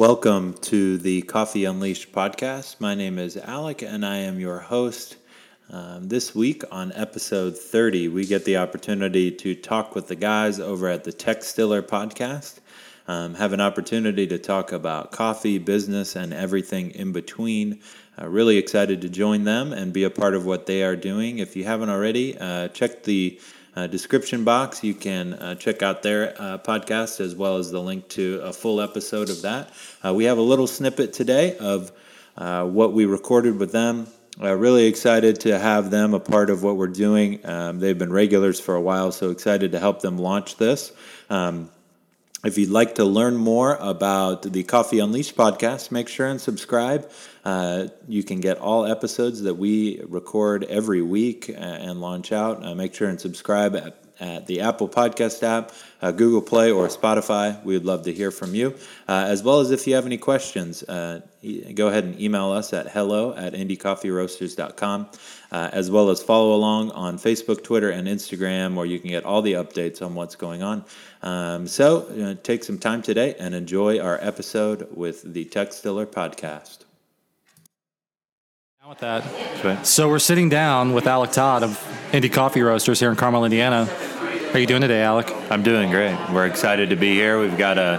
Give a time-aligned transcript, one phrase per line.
[0.00, 2.80] Welcome to the Coffee Unleashed podcast.
[2.80, 5.18] My name is Alec and I am your host.
[5.68, 10.58] Um, this week on episode 30, we get the opportunity to talk with the guys
[10.58, 12.60] over at the Textiller podcast.
[13.08, 17.80] Um, have an opportunity to talk about coffee, business, and everything in between.
[18.18, 21.40] Uh, really excited to join them and be a part of what they are doing.
[21.40, 23.38] If you haven't already, uh, check the
[23.76, 24.82] uh, description box.
[24.82, 28.52] You can uh, check out their uh, podcast as well as the link to a
[28.52, 29.70] full episode of that.
[30.04, 31.92] Uh, we have a little snippet today of
[32.36, 34.06] uh, what we recorded with them.
[34.38, 37.44] Really excited to have them a part of what we're doing.
[37.44, 40.92] Um, they've been regulars for a while, so excited to help them launch this.
[41.28, 41.70] Um,
[42.44, 47.10] if you'd like to learn more about the Coffee Unleashed podcast, make sure and subscribe.
[47.44, 52.64] Uh, you can get all episodes that we record every week and launch out.
[52.64, 56.88] Uh, make sure and subscribe at, at the Apple Podcast app, uh, Google Play, or
[56.88, 57.62] Spotify.
[57.64, 58.74] We would love to hear from you.
[59.08, 61.20] Uh, as well as if you have any questions, uh,
[61.74, 65.08] go ahead and email us at hello at indiecoffeeroasters.com,
[65.52, 69.24] uh, as well as follow along on Facebook, Twitter, and Instagram, where you can get
[69.24, 70.84] all the updates on what's going on.
[71.22, 76.84] Um, so take some time today and enjoy our episode with the Textiller podcast
[78.90, 79.64] with that.
[79.64, 79.86] Right.
[79.86, 81.78] So we're sitting down with Alec Todd of
[82.10, 83.84] Indie Coffee Roasters here in Carmel, Indiana.
[83.84, 85.32] How are you doing today, Alec?
[85.48, 86.18] I'm doing great.
[86.32, 87.38] We're excited to be here.
[87.38, 87.98] We've got a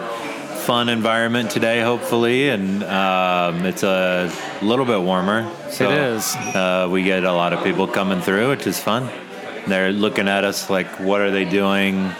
[0.66, 5.50] fun environment today, hopefully, and um, it's a little bit warmer.
[5.70, 6.36] So, it is.
[6.36, 9.10] Uh, we get a lot of people coming through, which is fun.
[9.68, 12.12] They're looking at us like, what are they doing?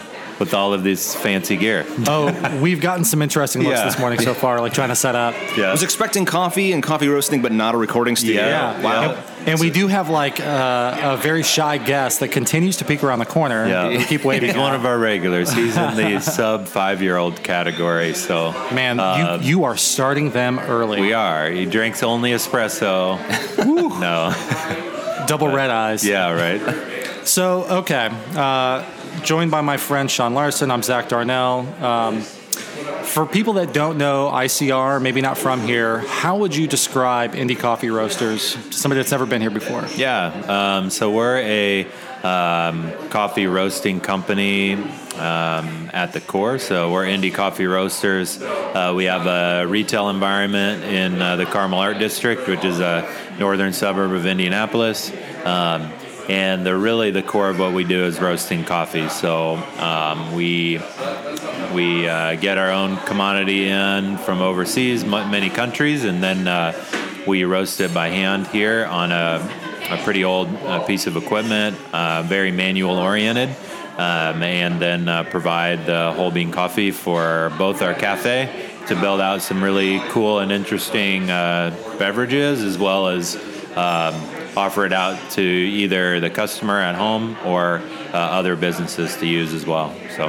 [0.42, 1.86] With all of this fancy gear.
[2.08, 3.84] oh, we've gotten some interesting looks yeah.
[3.84, 5.36] this morning so far, like trying to set up.
[5.56, 5.68] Yeah.
[5.68, 8.44] I was expecting coffee and coffee roasting, but not a recording studio.
[8.44, 8.82] Yeah.
[8.82, 9.12] Wow.
[9.12, 13.04] And, and we do have like uh, a very shy guest that continues to peek
[13.04, 13.68] around the corner.
[13.68, 13.88] Yeah.
[13.90, 14.48] We keep waiting.
[14.48, 15.52] He's one of our regulars.
[15.52, 18.12] He's in the sub five year old category.
[18.12, 21.00] So, man, uh, you, you are starting them early.
[21.00, 21.48] We are.
[21.48, 23.16] He drinks only espresso.
[24.00, 25.26] no.
[25.28, 26.04] Double red eyes.
[26.04, 27.24] Yeah, right.
[27.24, 28.08] So, okay.
[28.34, 28.84] Uh,
[29.20, 30.70] joined by my friend Sean Larson.
[30.70, 31.60] I'm Zach Darnell.
[31.84, 37.34] Um, for people that don't know ICR, maybe not from here, how would you describe
[37.34, 39.84] Indie Coffee Roasters to somebody that's never been here before?
[39.96, 41.86] Yeah, um, so we're a
[42.22, 46.58] um, coffee roasting company um, at the core.
[46.58, 48.40] So we're Indie Coffee Roasters.
[48.40, 53.08] Uh, we have a retail environment in uh, the Carmel Art District, which is a
[53.38, 55.12] northern suburb of Indianapolis.
[55.44, 55.92] Um,
[56.28, 59.08] and they're really the core of what we do is roasting coffee.
[59.08, 60.80] So um, we
[61.74, 66.72] we uh, get our own commodity in from overseas, many countries, and then uh,
[67.26, 69.48] we roast it by hand here on a,
[69.90, 73.50] a pretty old uh, piece of equipment, uh, very manual oriented.
[73.92, 79.20] Um, and then uh, provide the whole bean coffee for both our cafe to build
[79.20, 83.36] out some really cool and interesting uh, beverages as well as
[83.76, 84.14] um,
[84.56, 87.82] offer it out to either the customer at home or
[88.12, 89.94] uh, other businesses to use as well.
[90.16, 90.28] So,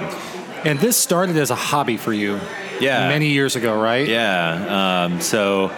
[0.63, 2.39] and this started as a hobby for you,
[2.79, 4.07] yeah, many years ago, right?
[4.07, 5.05] Yeah.
[5.05, 5.71] Um, so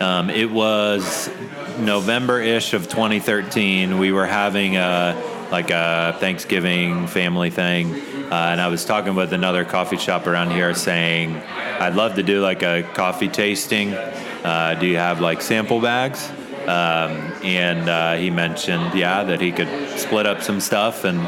[0.00, 1.30] um, it was
[1.78, 3.98] November-ish of 2013.
[3.98, 5.20] We were having a
[5.50, 10.50] like a Thanksgiving family thing, uh, and I was talking with another coffee shop around
[10.50, 13.92] here, saying I'd love to do like a coffee tasting.
[13.94, 16.30] Uh, do you have like sample bags?
[16.62, 21.18] Um, and uh, he mentioned, yeah, that he could split up some stuff and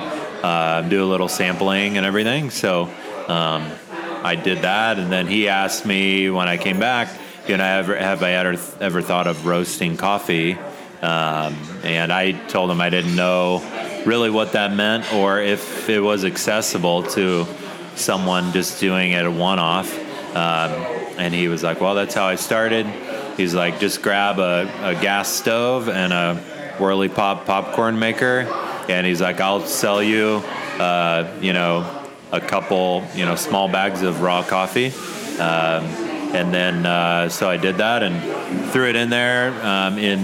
[0.45, 2.51] uh, do a little sampling and everything.
[2.51, 2.85] So
[3.29, 3.71] um,
[4.23, 7.09] I did that, and then he asked me when I came back,
[7.49, 10.57] you know, ever, have I ever ever thought of roasting coffee?
[11.03, 13.61] Um, and I told him I didn't know
[14.07, 17.47] really what that meant or if it was accessible to
[17.97, 19.99] someone just doing it a one-off.
[20.35, 20.73] Um,
[21.19, 22.87] and he was like, "Well, that's how I started."
[23.37, 26.37] He's like, just grab a, a gas stove and a
[26.79, 28.47] whirly pop popcorn maker,
[28.89, 30.43] and he's like, I'll sell you,
[30.79, 34.93] uh, you know, a couple, you know, small bags of raw coffee.
[35.39, 35.85] Um,
[36.35, 40.21] and then uh, so I did that and threw it in there um, in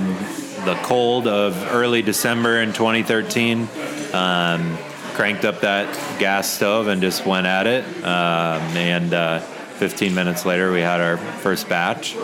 [0.65, 3.69] the cold of early December in 2013.
[4.13, 4.77] Um,
[5.15, 5.87] cranked up that
[6.19, 7.85] gas stove and just went at it.
[8.05, 12.17] Um, and uh, 15 minutes later, we had our first batch.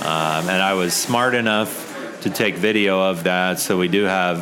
[0.00, 4.38] Um, and I was smart enough to take video of that, so we do have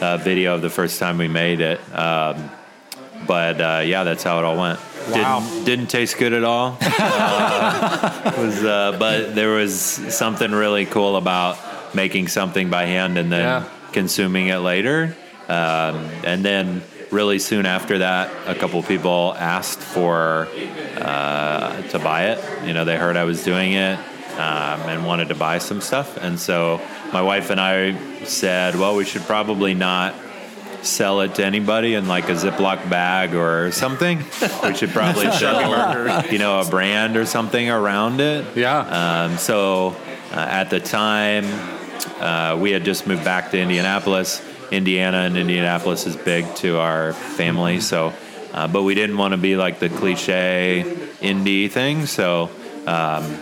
[0.00, 1.80] a video of the first time we made it.
[1.94, 2.50] Um,
[3.26, 4.78] but uh, yeah, that's how it all went.
[5.08, 5.40] Wow.
[5.40, 6.76] Didn't, didn't taste good at all.
[6.80, 11.58] uh, was, uh, but there was something really cool about
[11.94, 13.68] making something by hand and then yeah.
[13.92, 15.16] consuming it later.
[15.48, 20.48] Um, and then really soon after that, a couple people asked for
[20.96, 22.66] uh, to buy it.
[22.66, 23.98] You know, they heard I was doing it
[24.40, 26.80] um, and wanted to buy some stuff, and so
[27.12, 30.14] my wife and I said, well, we should probably not
[30.82, 34.18] sell it to anybody in like a Ziploc bag or something.
[34.62, 38.56] we should probably sell, you know, a brand or something around it.
[38.56, 38.78] Yeah.
[38.78, 39.96] Um, so
[40.32, 41.44] uh, at the time,
[42.20, 44.42] uh, we had just moved back to Indianapolis.
[44.70, 48.12] Indiana and Indianapolis is big to our family, so.
[48.52, 50.82] Uh, but we didn't want to be like the cliche
[51.20, 52.50] indie thing, so
[52.84, 53.38] um,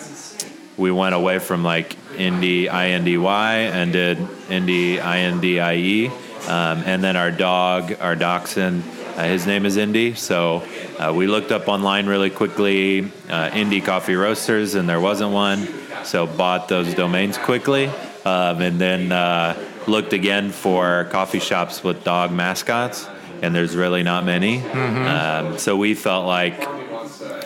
[0.78, 5.40] we went away from like indie I N D Y and did indie I N
[5.40, 6.06] D I E,
[6.46, 8.84] um, and then our dog, our dachshund,
[9.16, 10.14] uh, his name is Indy.
[10.14, 10.62] So
[10.98, 15.66] uh, we looked up online really quickly, uh, Indie Coffee Roasters, and there wasn't one.
[16.04, 17.86] So bought those domains quickly,
[18.24, 19.58] um, and then uh,
[19.88, 23.08] looked again for coffee shops with dog mascots,
[23.42, 24.60] and there's really not many.
[25.08, 26.54] Um, so we felt like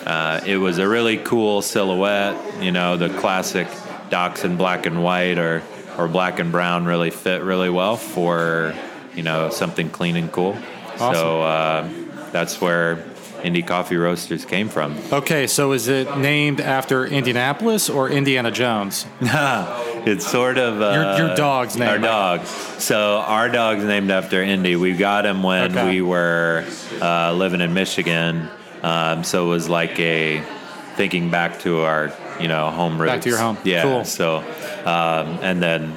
[0.06, 2.62] uh, it was a really cool silhouette.
[2.62, 3.69] You know, the classic
[4.11, 5.62] dachshund black and white or
[5.99, 8.75] or black and brown really fit really well for
[9.15, 10.56] you know something clean and cool.
[10.99, 11.89] So uh,
[12.32, 12.96] that's where
[13.43, 14.96] Indie Coffee Roasters came from.
[15.12, 19.06] Okay, so is it named after Indianapolis or Indiana Jones?
[20.05, 22.44] It's sort of uh, Your- your dog's name, Our dog.
[22.46, 24.75] So our dog's named after Indy.
[24.75, 25.88] We got him when Okay.
[25.90, 26.64] we were
[27.00, 28.49] uh, living in Michigan.
[28.82, 30.43] Um, so it was like a
[30.96, 33.12] thinking back to our you know home roots.
[33.12, 33.58] Back to your home.
[33.62, 33.82] Yeah.
[33.82, 34.05] Cool.
[34.05, 34.38] So
[34.85, 35.94] um, and then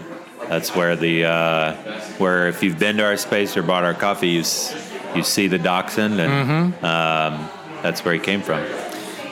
[0.50, 1.74] that's where the uh,
[2.20, 4.72] where if you've been to our space or bought our coffee, you s-
[5.16, 6.86] you see the dachshund, and Mm-hmm.
[6.86, 7.50] um,
[7.82, 8.64] that's where he came from.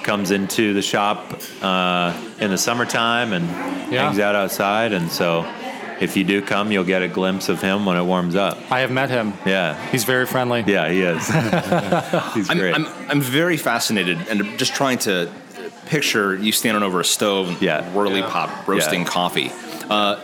[0.04, 3.46] Comes into the shop uh, in the summertime and
[3.92, 4.04] Yeah.
[4.06, 5.46] hangs out outside, and so
[6.00, 8.58] if you do come, you'll get a glimpse of him when it warms up.
[8.72, 9.34] I have met him.
[9.46, 10.64] Yeah, He's very friendly.
[10.68, 11.26] yeah, he is.
[12.34, 12.76] He's I'm, great.
[12.76, 15.32] I'm, I'm very fascinated and just trying to
[15.86, 17.84] picture you standing over a stove, Yeah.
[17.94, 19.08] whirly pop, roasting Yeah.
[19.08, 19.52] coffee.
[19.90, 20.20] Uh,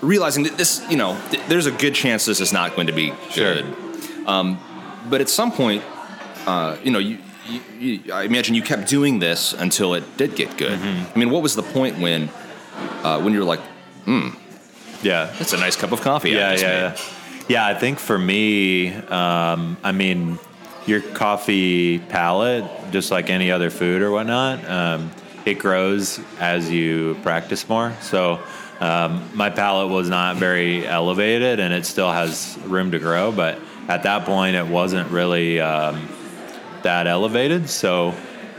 [0.00, 2.92] realizing that this, you know, th- there's a good chance this is not going to
[2.92, 3.54] be Sure.
[3.54, 3.76] good.
[4.26, 4.58] Um,
[5.08, 5.82] but at some point,
[6.46, 10.36] uh, you know, you, you, you, I imagine you kept doing this until it did
[10.36, 10.78] get good.
[10.78, 11.12] Mm-hmm.
[11.14, 12.28] I mean, what was the point when,
[13.02, 13.60] uh, when you're like,
[14.04, 14.30] hmm,
[15.02, 16.30] yeah, that's a nice cup of coffee?
[16.30, 16.96] Yeah, yeah, yeah.
[17.48, 20.38] Yeah, I think for me, um, I mean,
[20.86, 25.10] your coffee palate, just like any other food or whatnot, um,
[25.44, 27.92] it grows as you practice more.
[28.02, 28.38] So
[28.78, 33.32] um, my palate was not very elevated, and it still has room to grow.
[33.32, 33.58] But
[33.90, 36.08] at that point, it wasn't really um,
[36.82, 37.68] that elevated.
[37.68, 38.14] So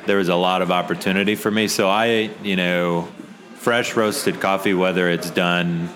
[0.05, 1.69] there was a lot of opportunity for me.
[1.69, 3.07] So I, you know,
[3.55, 5.89] fresh roasted coffee, whether it's done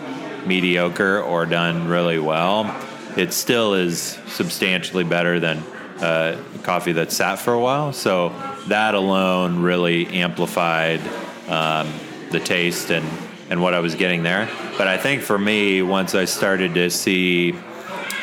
[0.48, 2.74] mediocre or done really well,
[3.18, 5.58] it still is substantially better than
[6.00, 7.92] uh, coffee that sat for a while.
[7.92, 8.30] So
[8.70, 11.02] that alone really amplified
[11.50, 11.92] um,
[12.32, 13.06] the taste and,
[13.50, 14.48] and what I was getting there.
[14.78, 17.54] But I think for me, once I started to see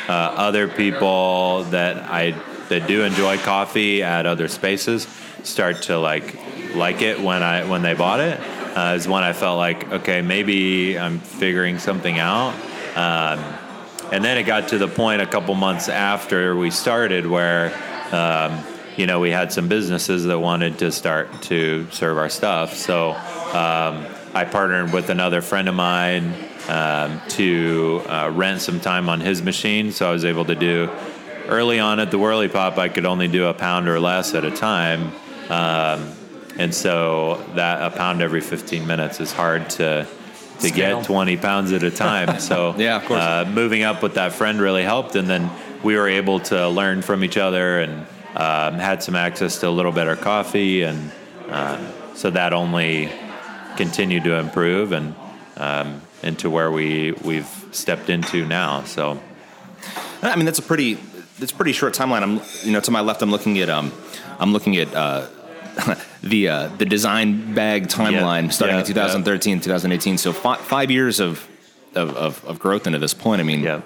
[0.09, 2.33] uh, other people that I
[2.69, 5.07] that do enjoy coffee at other spaces
[5.43, 6.39] start to like
[6.75, 8.41] like it when I when they bought it
[8.77, 12.55] uh, is when I felt like okay maybe I'm figuring something out.
[12.97, 13.39] Um,
[14.13, 17.73] and then it got to the point a couple months after we started where
[18.13, 18.63] um,
[18.97, 22.75] you know we had some businesses that wanted to start to serve our stuff.
[22.75, 26.35] So um, I partnered with another friend of mine
[26.73, 29.93] um, to uh, rent some time on his machine.
[29.93, 30.91] So I was able to do
[31.49, 34.45] early on at the Whirly Pop, I could only do a pound or less at
[34.45, 35.13] a time.
[35.51, 36.13] Um,
[36.57, 40.07] and so that a pound every 15 minutes is hard to
[40.61, 40.99] to Scale.
[40.99, 42.39] get 20 pounds at a time.
[42.39, 43.21] So Yeah, of course.
[43.21, 45.51] Uh, moving up with that friend really helped, and then
[45.83, 49.71] we were able to learn from each other and um, had some access to a
[49.71, 51.11] little better coffee, and
[51.49, 53.11] um, so that only
[53.77, 55.15] continued to improve and
[55.57, 58.85] um, into where we we've stepped into now.
[58.85, 59.21] So
[60.23, 60.95] I mean, that's a pretty
[61.39, 62.23] that's a pretty short timeline.
[62.23, 63.93] I'm you know to my left, I'm looking at um
[64.39, 65.27] I'm looking at uh,
[66.23, 68.49] the uh, the design bag timeline Yeah.
[68.51, 70.19] starting Yeah, in 2013, 2018.
[70.19, 71.47] So fi- five years of,
[71.95, 73.41] of of of growth into this point.
[73.41, 73.81] I mean, yeah,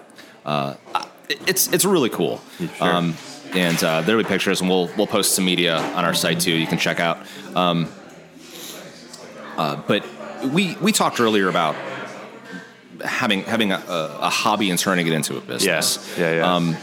[1.29, 2.41] it- it's it's really cool.
[2.59, 2.69] Sure.
[2.95, 3.15] Um,
[3.55, 6.53] and uh, there'll be pictures, and we'll we'll post some media on our site too.
[6.53, 7.19] You can check out.
[7.55, 7.89] Um,
[9.57, 10.05] uh, but
[10.53, 11.75] we we talked earlier about
[13.05, 16.19] having having a, a, hobby and turning it into a business.
[16.19, 16.55] yeah, yeah.
[16.55, 16.77] Um,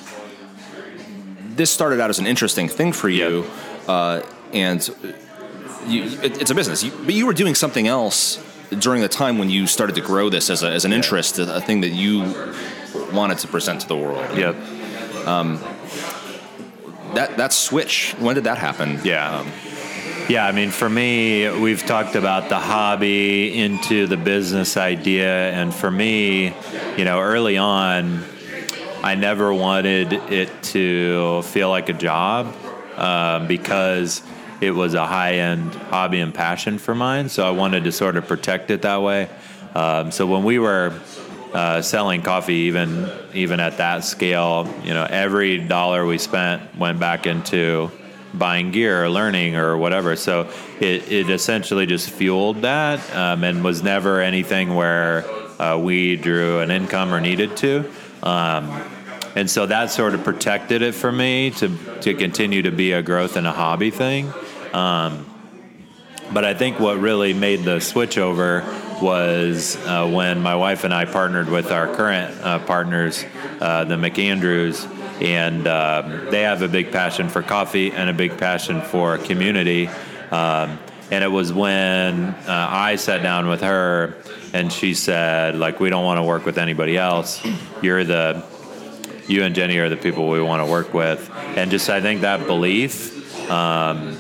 [1.56, 3.46] this started out as an interesting thing for you,
[3.88, 4.22] uh,
[4.54, 4.88] and
[5.88, 6.84] you, it, it's a business.
[6.84, 8.44] You, but you were doing something else
[8.80, 11.62] during the time when you started to grow this as, a, as an interest, a,
[11.62, 12.22] thing that you
[13.12, 14.38] wanted to present to the world.
[14.38, 14.56] yep.
[17.14, 18.16] that that switch.
[18.20, 19.00] When did that happen?
[19.04, 19.40] Yeah.
[19.40, 19.52] Um,
[20.30, 25.76] Yeah, I mean, for me, we've talked about the hobby into the business idea, and
[25.76, 26.54] for me,
[26.98, 28.24] you know, early on,
[29.04, 32.56] I never wanted it to feel like a job
[32.96, 34.24] um, because
[34.62, 37.28] it was a high-end hobby and passion for mine.
[37.28, 39.30] So I wanted to sort of protect it that way.
[39.76, 40.98] Um, so when we were
[41.54, 46.98] uh, selling coffee, even even at that scale, you know, every dollar we spent went
[46.98, 47.92] back into
[48.34, 50.16] buying gear or learning or whatever.
[50.16, 50.50] So
[50.80, 55.26] it, it essentially just fueled that um, and was never anything where
[55.62, 57.90] uh, we drew an income or needed to.
[58.24, 58.84] Um,
[59.36, 63.02] and so that sort of protected it for me to, to continue to be a
[63.02, 64.32] growth and a hobby thing.
[64.74, 65.26] Um,
[66.32, 68.62] but I think what really made the switch over
[69.02, 73.24] was uh, when my wife and I partnered with our current uh, partners,
[73.60, 74.88] uh, the McAndrews,
[75.22, 79.88] and um, they have a big passion for coffee and a big passion for community.
[80.32, 80.80] Um,
[81.12, 84.16] and it was when uh, I sat down with her
[84.54, 87.46] and she said, like, we don't want to work with anybody else.
[87.82, 88.44] You're the,
[89.28, 91.30] you and Jenny are the people we want to work with.
[91.56, 94.18] And just, I think that belief um,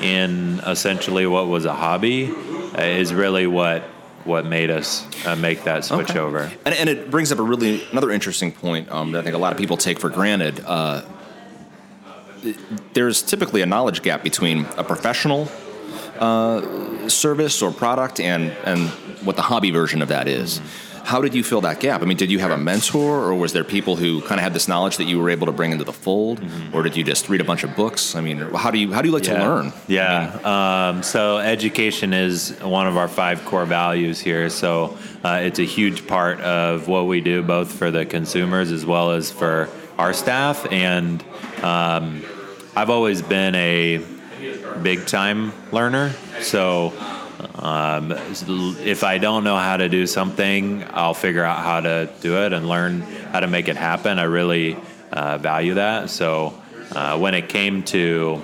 [0.00, 3.84] in essentially what was a hobby uh, is really what
[4.24, 6.18] what made us uh, make that switch Okay.
[6.18, 6.50] over.
[6.64, 9.38] And, and it brings up a really another interesting point um, that I think a
[9.38, 10.60] lot of people take for granted.
[10.64, 11.02] Uh,
[12.92, 15.48] there's typically a knowledge gap between a professional
[16.18, 18.88] uh, service or product and and
[19.24, 20.60] what the hobby version of that is.
[21.04, 22.02] How did you fill that gap?
[22.02, 24.54] I mean, did you have a mentor, or was there people who kind of had
[24.54, 26.40] this knowledge that you were able to bring into the fold,
[26.72, 28.14] or did you just read a bunch of books?
[28.14, 29.72] I mean, how do you how do you like to learn?
[29.88, 30.90] Yeah.
[30.90, 34.48] um, so education is one of our five core values here.
[34.48, 38.86] So uh, it's a huge part of what we do, both for the consumers as
[38.86, 39.68] well as for
[39.98, 40.66] our staff.
[40.72, 41.22] And
[41.62, 42.24] um,
[42.74, 44.04] I've always been a
[44.82, 46.12] big time learner.
[46.40, 46.92] So
[47.54, 52.42] um, if I don't know how to do something, I'll figure out how to do
[52.44, 54.18] it and learn how to make it happen.
[54.18, 54.76] I really
[55.10, 56.10] uh, value that.
[56.10, 56.54] So
[56.92, 58.42] uh, when it came to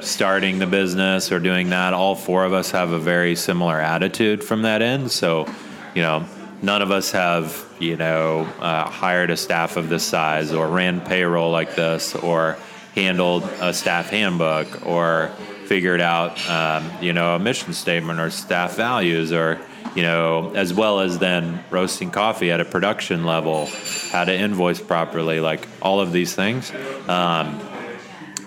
[0.00, 4.42] starting the business or doing that, all four of us have a very similar attitude
[4.42, 5.10] from that end.
[5.10, 5.46] So,
[5.94, 6.24] you know,
[6.60, 11.00] none of us have, you know, uh, hired a staff of this size or ran
[11.00, 12.56] payroll like this or
[12.94, 15.30] handled a staff handbook or
[15.72, 19.58] figured out, um, you know, a mission statement or staff values or,
[19.94, 23.66] you know, as well as then roasting coffee at a production level,
[24.10, 26.70] how to invoice properly, like all of these things.
[27.08, 27.58] Um,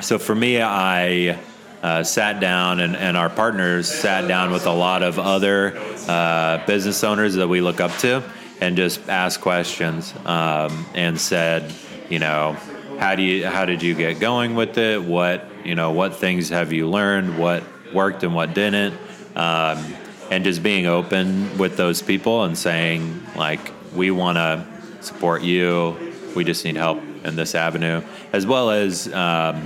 [0.01, 1.39] so for me, I
[1.81, 5.75] uh, sat down and, and our partners sat down with a lot of other
[6.07, 8.21] uh, business owners that we look up to
[8.61, 11.73] and just asked questions um, and said,
[12.07, 12.55] you know,
[12.99, 15.01] how do you how did you get going with it?
[15.01, 17.37] What you know, what things have you learned?
[17.37, 18.93] What worked and what didn't?
[19.35, 19.83] Um,
[20.31, 24.65] and just being open with those people and saying like, we want to
[25.01, 26.13] support you.
[26.35, 28.01] We just need help in this avenue,
[28.33, 29.61] as well as um,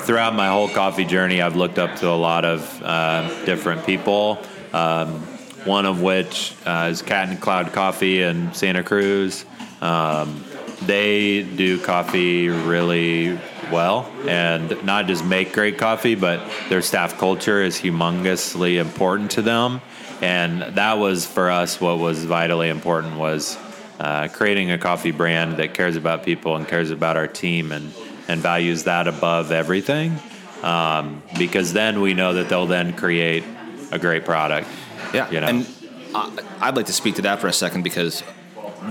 [0.00, 4.42] throughout my whole coffee journey, I've looked up to a lot of uh, different people.
[4.72, 5.20] Um,
[5.64, 9.44] one of which uh, is Cat and Cloud Coffee in Santa Cruz.
[9.80, 10.44] Um,
[10.82, 13.38] they do coffee really
[13.72, 19.42] well and not just make great coffee, but their staff culture is humongously important to
[19.42, 19.80] them.
[20.20, 23.58] And that was for us what was vitally important was
[23.98, 27.92] uh, creating a coffee brand that cares about people and cares about our team and,
[28.28, 30.16] and values that above everything.
[30.62, 33.42] Um, because then we know that they'll then create
[33.90, 34.68] a great product.
[35.12, 35.46] Yeah, you know?
[35.48, 35.66] and
[36.14, 38.22] I, I'd like to speak to that for a second because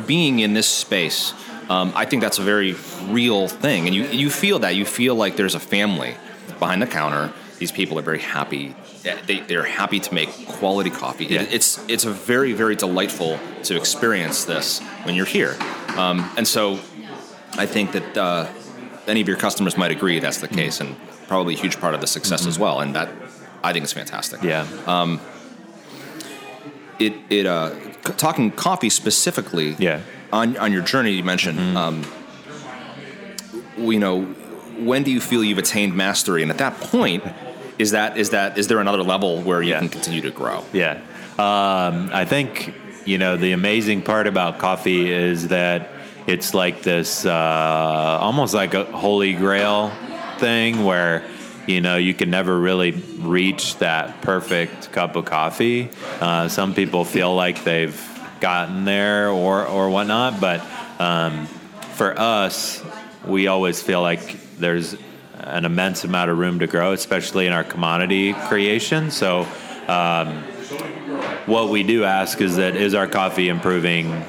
[0.05, 1.33] being in this space,
[1.71, 2.71] um, I think that's a very
[3.19, 6.13] real thing, and you you feel that you feel like there's a family
[6.59, 7.31] behind the counter.
[7.59, 8.65] These people are very happy.
[9.27, 11.25] They, they're happy to make quality coffee.
[11.25, 15.53] It- it's it's a very very delightful to experience this when you're here,
[16.03, 16.61] um, and so
[17.63, 18.45] I think that uh,
[19.07, 20.95] any of your customers might agree that's the case, and
[21.27, 22.79] probably a huge part of the success as well.
[22.81, 23.09] And that
[23.63, 24.65] I think is fantastic yeah.
[24.87, 25.19] Um,
[26.99, 27.69] it it uh
[28.05, 29.99] c- talking coffee specifically Yeah.
[30.33, 32.03] On on your journey you mentioned um
[33.77, 34.21] you know
[34.79, 37.23] when do you feel you've attained mastery and at that point
[37.77, 39.79] is that is that is there another level where you Yeah.
[39.79, 40.99] can continue to grow Yeah.
[41.39, 42.73] Um, I think,
[43.05, 45.89] you know, the amazing part about coffee is that
[46.27, 49.91] it's like this uh, almost like a holy grail
[50.37, 51.23] thing where,
[51.67, 55.89] you know, you can never really reach that perfect cup of coffee.
[56.19, 57.95] Uh, some people feel like they've
[58.41, 60.61] gotten there or, or whatnot, but
[60.99, 61.45] um,
[61.95, 62.83] for us,
[63.25, 64.95] we always feel like there's
[65.37, 69.11] an immense amount of room to grow, especially in our commodity creation.
[69.11, 69.47] So,
[69.87, 70.43] um,
[71.45, 74.23] what we do ask is that is our coffee improving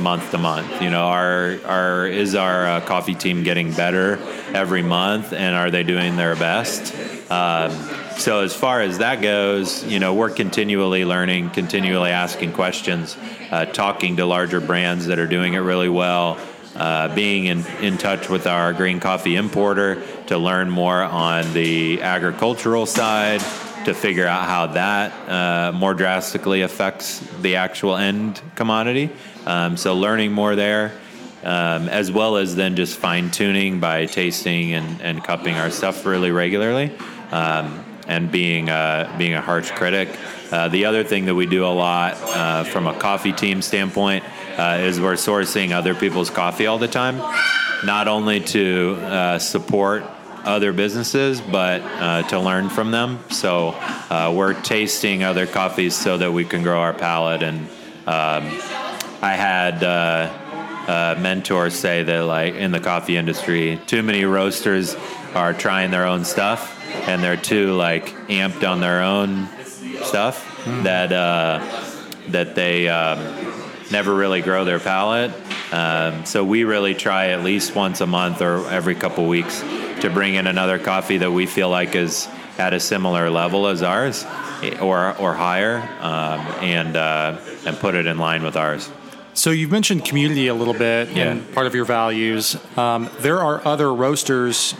[0.00, 0.82] month to month?
[0.82, 4.18] You know, our our is our uh, coffee team getting better
[4.54, 6.94] every month, and are they doing their best?
[7.30, 7.70] Um,
[8.18, 13.16] so as far as that goes, you know, we're continually learning, continually asking questions,
[13.50, 16.38] uh, talking to larger brands that are doing it really well.
[16.74, 22.00] Uh, being in, in touch with our green coffee importer to learn more on the
[22.02, 23.40] agricultural side,
[23.84, 29.10] to figure out how that uh, more drastically affects the actual end commodity.
[29.48, 30.92] Um, so learning more there,
[31.42, 36.04] um, as well as then just fine tuning by tasting and, and cupping our stuff
[36.04, 36.92] really regularly,
[37.30, 40.10] um, and being uh, being a harsh critic.
[40.52, 44.22] Uh, the other thing that we do a lot uh, from a coffee team standpoint
[44.58, 47.16] uh, is we're sourcing other people's coffee all the time,
[47.86, 50.04] not only to uh, support
[50.44, 53.18] other businesses, but uh, to learn from them.
[53.30, 53.68] So
[54.10, 57.42] uh, we're tasting other coffees so that we can grow our palate.
[57.42, 57.68] And
[58.06, 58.87] um,
[59.20, 60.32] I had uh,
[60.88, 64.96] uh, mentors say that, like in the coffee industry, too many roasters
[65.34, 69.48] are trying their own stuff, and they're too like amped on their own
[70.02, 70.84] stuff mm.
[70.84, 71.58] that uh,
[72.28, 73.18] that they um,
[73.90, 75.32] never really grow their palate.
[75.72, 79.60] Um, so we really try at least once a month or every couple weeks
[80.00, 83.82] to bring in another coffee that we feel like is at a similar level as
[83.82, 84.24] ours
[84.80, 88.88] or or higher, um, and uh, and put it in line with ours.
[89.38, 91.30] So you've mentioned community a little bit yeah.
[91.30, 92.56] and part of your values.
[92.76, 94.74] Um, there are other roasters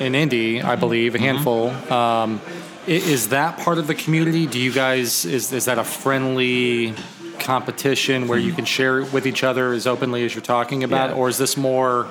[0.00, 1.26] in Indy, I believe, a mm-hmm.
[1.26, 1.68] handful.
[1.68, 1.92] Mm-hmm.
[1.92, 2.40] Um,
[2.86, 4.46] is that part of the community?
[4.46, 6.94] Do you guys is is that a friendly
[7.40, 11.16] competition where you can share with each other as openly as you're talking about, yeah.
[11.16, 12.08] or is this more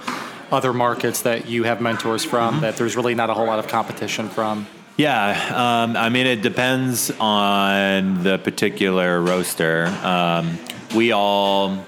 [0.52, 2.62] other markets that you have mentors from mm-hmm.
[2.62, 4.68] that there's really not a whole lot of competition from?
[4.96, 9.88] Yeah, um, I mean, it depends on the particular roaster.
[10.04, 10.60] Um,
[10.96, 11.86] we all,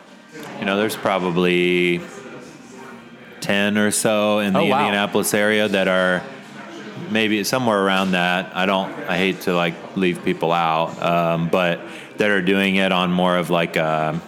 [0.59, 2.01] you know, there's probably
[3.41, 4.79] 10 or so in the oh, wow.
[4.79, 6.23] Indianapolis area that are
[7.09, 8.55] maybe somewhere around that.
[8.55, 11.81] I don't, I hate to like leave people out, um, but
[12.17, 14.21] that are doing it on more of like a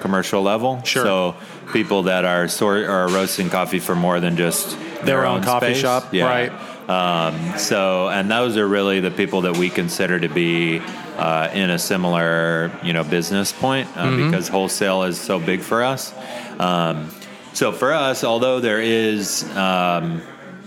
[0.00, 0.82] commercial level.
[0.82, 1.04] Sure.
[1.04, 1.36] So
[1.72, 5.44] people that are sort are roasting coffee for more than just their, their own, own,
[5.44, 5.80] coffee space.
[5.80, 6.24] shop, yeah.
[6.24, 6.52] right?
[6.88, 10.80] Um, so, and those are really the people that we consider to be
[11.18, 14.30] uh, in a similar, you know, business point uh, mm-hmm.
[14.30, 16.14] because wholesale is so big for us.
[16.58, 17.10] Um,
[17.52, 20.22] so for us, although there is, um,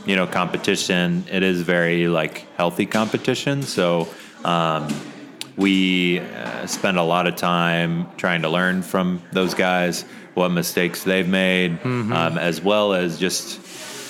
[0.06, 3.64] you know, competition, it is very like healthy competition.
[3.64, 4.08] So
[4.44, 4.94] um,
[5.58, 10.04] we uh, spend a lot of time trying to learn from those guys
[10.34, 12.14] what mistakes they've made, mm-hmm.
[12.14, 13.60] um, as well as just,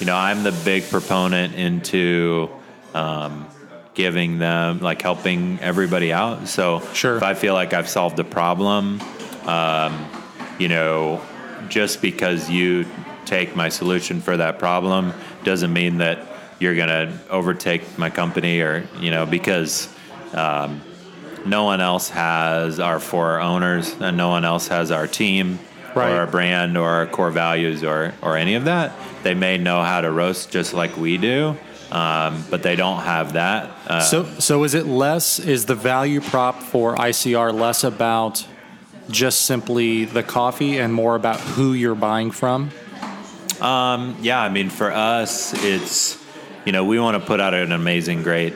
[0.01, 2.49] you know, I'm the big proponent into
[2.95, 3.47] um,
[3.93, 6.47] giving them, like helping everybody out.
[6.47, 7.17] So sure.
[7.17, 8.99] if I feel like I've solved a problem,
[9.45, 10.09] um,
[10.57, 11.21] you know,
[11.69, 12.87] just because you
[13.25, 16.27] take my solution for that problem doesn't mean that
[16.59, 19.87] you're going to overtake my company or, you know, because
[20.33, 20.81] um,
[21.45, 25.59] no one else has our four owners and no one else has our team
[25.95, 26.11] right.
[26.11, 28.93] or our brand or our core values or, or any of that.
[29.23, 31.57] They may know how to roast just like we do,
[31.91, 33.71] um, but they don't have that.
[33.87, 35.39] Uh, so, so is it less?
[35.39, 38.45] Is the value prop for ICR less about
[39.09, 42.71] just simply the coffee and more about who you're buying from?
[43.59, 46.21] Um, yeah, I mean, for us, it's
[46.65, 48.55] you know we want to put out an amazing, great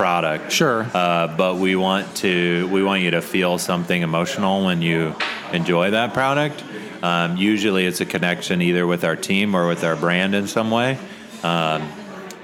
[0.00, 0.50] product.
[0.50, 0.86] Sure.
[0.94, 5.14] Uh, but we want to we want you to feel something emotional when you
[5.52, 6.64] enjoy that product.
[7.02, 10.70] Um, usually, it's a connection either with our team or with our brand in some
[10.70, 10.98] way.
[11.42, 11.86] Um,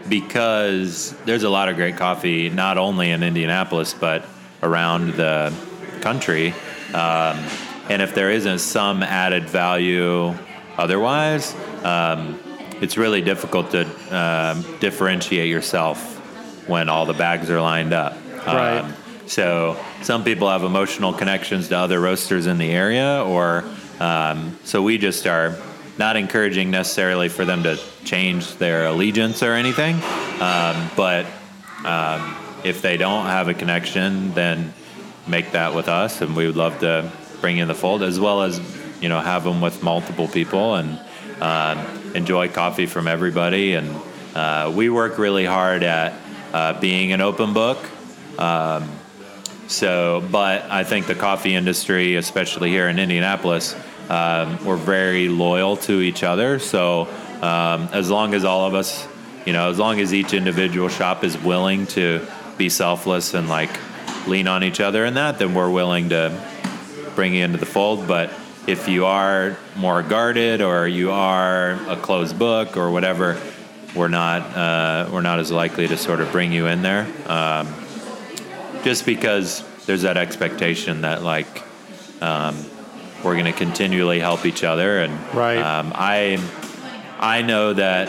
[0.07, 4.27] because there's a lot of great coffee, not only in Indianapolis but
[4.63, 5.51] around the
[6.03, 6.53] country.
[6.93, 7.43] Um,
[7.89, 10.35] and if there isn't some added value
[10.77, 12.39] otherwise, um,
[12.83, 16.16] it's really difficult to um, differentiate yourself
[16.67, 18.17] when all the bags are lined up.
[18.47, 18.79] Right.
[18.79, 18.95] Um,
[19.27, 23.65] so some people have emotional connections to other roasters in the area, or
[23.99, 25.57] um, so we just are
[25.99, 29.97] not encouraging necessarily for them to change their allegiance or anything,
[30.41, 31.27] um, but
[31.85, 34.73] um, if they don't have a connection, then
[35.27, 38.43] make that with us, and we would love to bring in the fold as well
[38.43, 38.61] as
[39.01, 41.01] you know have them with multiple people and
[41.41, 43.75] uh, enjoy coffee from everybody.
[43.75, 43.95] And
[44.35, 46.15] uh, we work really hard at
[46.53, 47.79] uh, being an open book.
[48.39, 48.91] Um,
[49.69, 53.75] so, but I think the coffee industry, especially here in Indianapolis,
[54.09, 56.59] um, we're very loyal to each other.
[56.59, 57.09] So,
[57.43, 59.07] um, as long as all of us
[59.47, 62.27] you know, as long as each individual shop is willing to
[62.59, 63.71] be selfless and like
[64.27, 66.37] lean on each other in that, then we're willing to
[67.15, 68.09] bring you into the fold.
[68.09, 68.33] But
[68.67, 73.41] if you are more guarded or you are a closed book or whatever,
[73.97, 77.07] we're not uh, we're not as likely to sort of bring you in there.
[77.27, 77.73] Um,
[78.85, 81.63] just because there's that expectation that like
[82.21, 82.57] um,
[83.25, 85.59] we're going to continually help each other, and Right.
[85.59, 86.39] um, I
[87.19, 88.09] I know that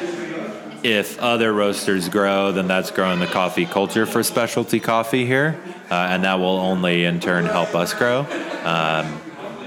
[0.84, 5.95] if other roasters grow, then that's growing the coffee culture for specialty coffee here, uh,
[6.12, 8.26] and that will only in turn help us grow.
[8.63, 9.21] Um,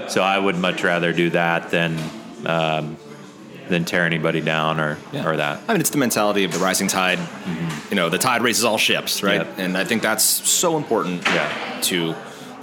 [0.07, 1.97] so I would much rather do that than
[2.45, 2.97] um,
[3.71, 5.61] than tear anybody down or or that.
[5.67, 7.19] I mean, it's the mentality of the rising tide.
[7.89, 9.41] You know, the tide raises all ships, right?
[9.41, 9.57] Yep.
[9.57, 11.79] And I think that's so important Yeah.
[11.89, 12.13] to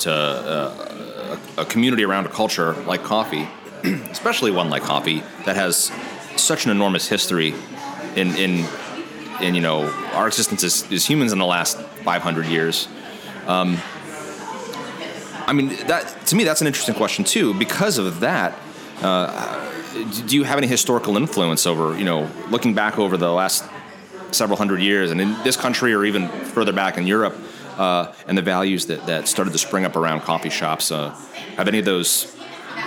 [0.01, 3.49] to uh, a, a community around a culture like coffee,
[4.13, 5.91] especially one like coffee that has
[6.37, 7.53] such an enormous history
[8.15, 8.65] in in
[9.41, 12.87] in you know our existence as, as humans in the last 500 years.
[13.47, 13.79] Um,
[15.47, 17.55] I mean, that to me that's an interesting question too.
[17.55, 18.53] Because of that,
[19.03, 19.68] uh,
[20.27, 23.65] do you have any historical influence over you know looking back over the last
[24.31, 27.37] several hundred years and in this country or even further back in Europe
[27.79, 31.11] uh, and the values that, that started to spring up around coffee shops uh,
[31.57, 32.37] have any of those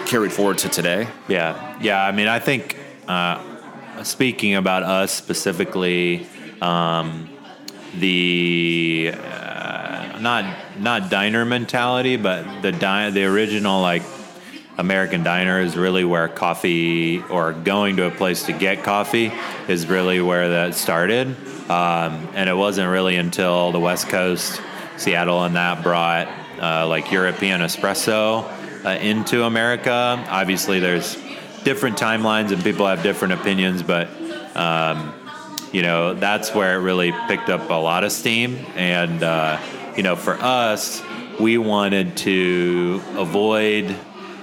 [0.06, 2.06] carried forward to today Yeah, yeah.
[2.06, 6.28] I mean, I think uh, speaking about us specifically,
[6.62, 7.30] um,
[7.97, 10.45] the uh, not
[10.80, 14.04] not diner mentality, but the di- the original like
[14.78, 19.32] American diner is really where coffee or going to a place to get coffee
[19.68, 21.28] is really where that started.
[21.70, 24.62] Um, and it wasn't really until the West Coast,
[24.98, 26.28] Seattle, and that brought
[26.60, 28.44] uh, like European espresso
[28.86, 30.24] uh, into America.
[30.30, 31.18] Obviously, there's
[31.64, 34.10] different timelines and people have different opinions, but
[34.56, 35.14] um,
[35.72, 38.58] you know that's where it really picked up a lot of steam.
[38.76, 39.60] And uh,
[39.96, 41.02] you know, for us,
[41.40, 43.96] we wanted to avoid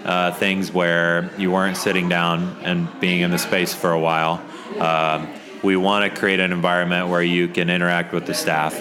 [0.08, 4.42] uh, things where you weren't sitting down and being in the space for a while.
[4.80, 5.28] Um,
[5.62, 8.74] we want to create an environment where you can interact with the staff.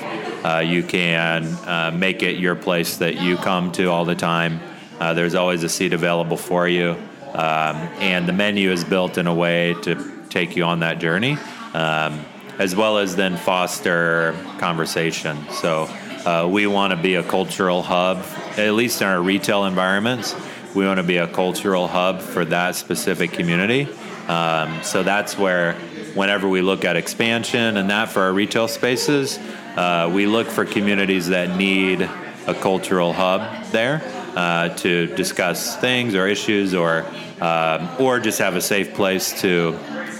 [0.45, 4.61] Uh, you can uh, make it your place that you come to all the time.
[5.01, 6.91] Uh, there's always a seat available for you.
[7.33, 11.37] Um, and the menu is built in a way to take you on that journey,
[11.73, 12.25] um,
[12.57, 15.37] as well as then foster conversation.
[15.51, 15.89] So
[16.25, 18.23] uh, we want to be a cultural hub,
[18.57, 20.33] at least in our retail environments.
[20.77, 23.87] We want to be a cultural hub for that specific community.
[24.27, 25.73] Um, so that's where,
[26.13, 29.39] whenever we look at expansion and that for our retail spaces,
[29.75, 34.03] uh, we look for communities that need a cultural hub there
[34.35, 37.07] uh, to discuss things or issues or
[37.41, 39.75] um, or just have a safe place to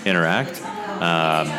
[0.05, 0.59] interact.
[0.63, 1.49] Um,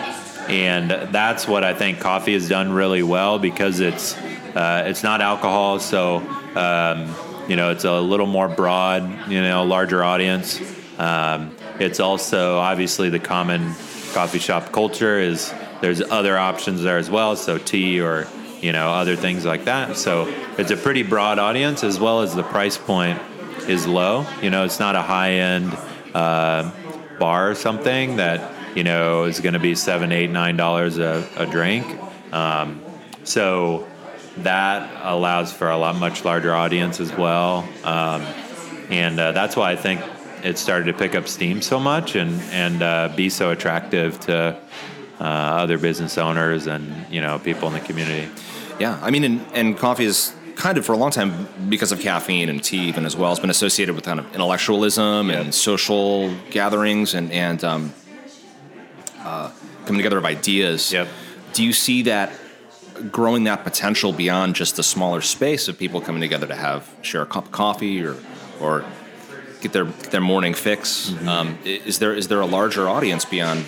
[0.51, 4.17] and that's what I think coffee has done really well because it's
[4.57, 6.17] uh, it's not alcohol, so
[6.57, 7.15] um,
[7.49, 10.61] you know it's a little more broad, you know, larger audience.
[10.99, 13.75] Um, it's also obviously the common
[14.13, 18.27] coffee shop culture is there's other options there as well, so tea or
[18.61, 19.97] you know other things like that.
[19.97, 20.27] So
[20.59, 23.21] it's a pretty broad audience as well as the price point
[23.69, 24.27] is low.
[24.43, 25.77] You know, it's not a high end
[26.15, 26.71] uh,
[27.19, 31.27] bar or something that you know is going to be seven, eight, nine dollars a,
[31.37, 31.87] a drink.
[32.33, 32.83] Um,
[33.25, 33.87] so
[34.45, 38.23] that allows for a lot much larger audience as well, um,
[38.91, 40.01] and uh, that's why I think
[40.43, 44.57] it started to pick up steam so much and and uh, be so attractive to
[45.21, 48.29] uh, other business owners and you know people in the community.
[48.79, 52.01] Yeah, I mean, and, and coffee is kind of for a long time because of
[52.01, 53.31] caffeine and tea even as well.
[53.33, 57.95] It's been associated with kind of intellectualism and social gatherings and and um,
[59.21, 59.51] uh,
[59.87, 60.93] coming together of ideas.
[60.93, 61.09] Yep.
[61.53, 62.33] Do you see that
[63.11, 67.23] growing that potential beyond just a smaller space of people coming together to have share
[67.23, 68.17] a cup of coffee or
[68.61, 68.85] or
[69.61, 71.13] get their their morning fix?
[71.27, 73.65] Um, is there is there a larger audience beyond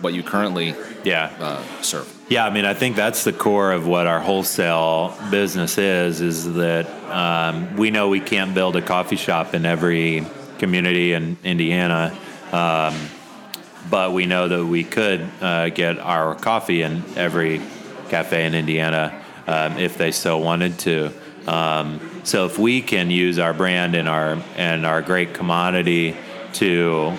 [0.00, 1.30] what you currently Yeah.
[1.40, 2.12] uh, serve?
[2.28, 6.20] Yeah, I mean, I think that's the core of what our wholesale business is.
[6.20, 10.26] Is that um, we know we can't build a coffee shop in every
[10.58, 12.12] community in Indiana,
[12.50, 12.94] um,
[13.90, 17.60] but we know that we could uh, get our coffee in every
[18.08, 21.12] cafe in Indiana um, if they so wanted to.
[21.46, 26.16] Um, so if we can use our brand and our and our great commodity
[26.54, 27.16] to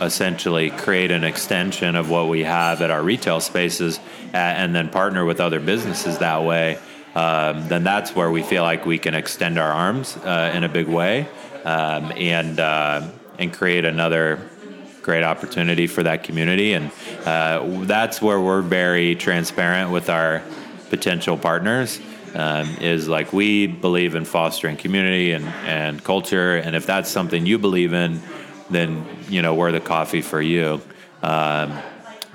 [0.00, 3.98] essentially create an extension of what we have at our retail spaces
[4.32, 6.78] a- and then partner with other businesses that way,
[7.14, 10.68] um, then that's where we feel like we can extend our arms uh, in a
[10.68, 11.28] big way
[11.64, 14.48] um, and uh, and create another
[15.04, 16.90] great opportunity for that community, and
[17.26, 20.42] uh, that's where we're very transparent with our
[20.90, 22.00] potential partners.
[22.34, 27.46] Um, is like we believe in fostering community and, and culture, and if that's something
[27.46, 28.20] you believe in,
[28.70, 30.80] then you know we're the coffee for you.
[31.22, 31.78] Um,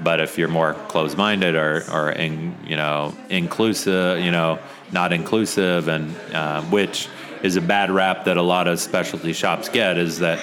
[0.01, 4.59] but if you're more closed-minded or, or in, you know inclusive, you know
[4.93, 7.09] not inclusive, and um, which
[7.43, 10.39] is a bad rap that a lot of specialty shops get is that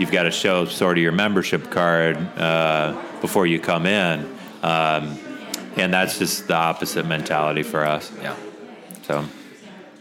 [0.00, 4.20] you've got to show sort of your membership card uh, before you come in,
[4.62, 5.18] um,
[5.76, 8.10] and that's just the opposite mentality for us.
[8.20, 8.34] Yeah.
[9.02, 9.24] So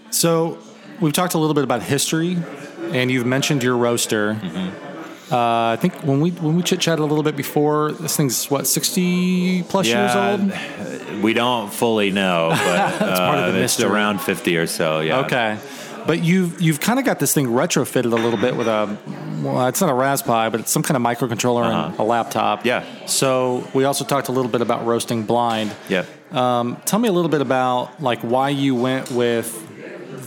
[0.09, 0.57] So
[1.01, 2.37] we've talked a little bit about history,
[2.91, 4.35] and you've mentioned your roaster.
[4.35, 5.33] Mm-hmm.
[5.33, 8.49] Uh, I think when we when we chit chatted a little bit before, this thing's
[8.49, 11.21] what sixty plus years old.
[11.21, 13.91] we don't fully know, but part of the uh, it's mystery.
[13.91, 15.01] around fifty or so.
[15.01, 15.19] Yeah.
[15.19, 15.59] Okay,
[16.07, 18.97] but you've you've kind of got this thing retrofitted a little bit with a
[19.41, 22.59] well, it's not a Raspberry, but it's some kind of microcontroller and a laptop.
[22.59, 22.67] Uh-huh.
[22.67, 23.05] Yeah.
[23.05, 25.73] So we also talked a little bit about roasting blind.
[25.87, 26.05] Yeah.
[26.31, 29.67] Um, tell me a little bit about like why you went with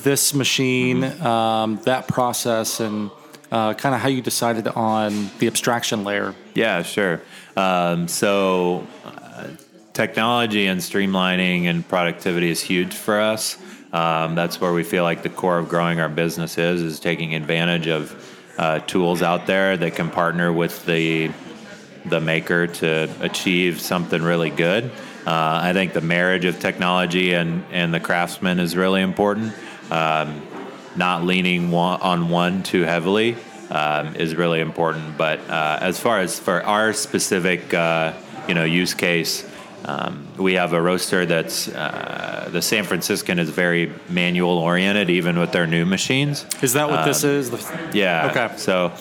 [0.02, 1.26] this machine, Mm-hmm.
[1.26, 3.10] um, that process, and
[3.52, 6.34] uh, kind of how you decided on the abstraction layer.
[6.54, 7.20] Yeah, sure.
[7.56, 9.48] Um, so, uh,
[9.92, 13.58] technology and streamlining and productivity is huge for us.
[13.92, 17.34] Um, that's where we feel like the core of growing our business is is taking
[17.34, 18.14] advantage of
[18.58, 21.30] uh, tools out there that can partner with the
[22.04, 24.90] the maker to achieve something really good.
[25.26, 29.54] Uh, I think the marriage of technology and, and the craftsman is really important.
[29.90, 30.42] Um,
[30.96, 33.36] not leaning one, on one too heavily
[33.70, 35.16] um, is really important.
[35.16, 38.14] But uh, as far as for our specific, uh,
[38.48, 39.48] you know, use case,
[39.84, 45.38] um, we have a roaster that's uh, the San Franciscan is very manual oriented, even
[45.38, 46.46] with their new machines.
[46.62, 47.50] Is that what this is?
[47.92, 48.28] Yeah.
[48.30, 48.56] Okay.
[48.58, 48.92] So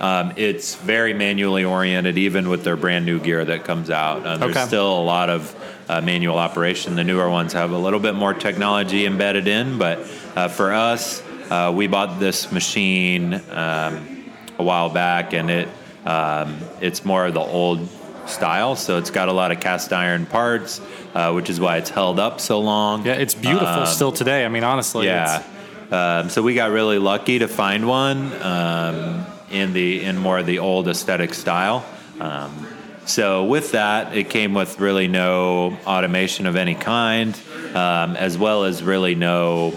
[0.00, 4.24] um, it's very manually oriented, even with their brand new gear that comes out.
[4.24, 4.66] Uh, there's Okay.
[4.66, 5.54] still a lot of
[5.88, 6.94] uh, manual operation.
[6.94, 9.98] The newer ones have a little bit more technology embedded in, but
[10.36, 15.68] uh, for us, uh, we bought this machine um, a while back, and it
[16.04, 17.88] um, it's more of the old
[18.28, 18.76] style.
[18.76, 20.80] So it's got a lot of cast iron parts,
[21.14, 23.04] uh, which is why it's held up so long.
[23.06, 24.44] yeah, it's beautiful still today.
[24.44, 25.06] I mean, honestly.
[25.06, 25.22] Yeah.
[25.40, 25.54] it's-
[25.90, 30.44] Um, so we got really lucky to find one um, in the in more of
[30.44, 31.82] the old aesthetic style.
[32.20, 32.66] Um,
[33.06, 37.34] so with that, it came with really no automation of any kind,
[37.74, 39.72] um, as well as really no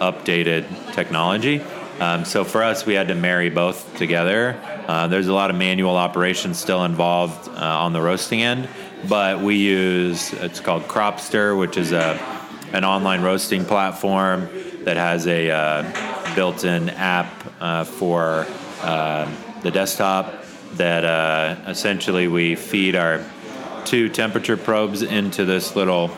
[0.00, 1.62] updated technology.
[2.00, 4.60] Um, so for us, we had to marry both together.
[4.88, 8.68] Uh, there's a lot of manual operations still involved uh, on the roasting end,
[9.08, 12.18] but we use it's called Cropster, which is a
[12.74, 14.48] an online roasting platform
[14.82, 18.46] that has a uh, built-in app uh, for
[18.82, 19.30] uh,
[19.62, 23.24] the desktop that uh, essentially we feed our
[23.84, 26.08] two temperature probes into this little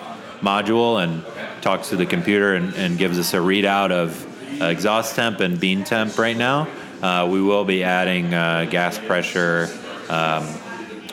[0.41, 1.25] module and
[1.63, 4.26] talks to the computer and, and gives us a readout of
[4.61, 6.69] exhaust temp and bean temp right now.
[7.03, 9.69] Uh, we will be adding uh, gas pressure
[10.09, 10.49] um,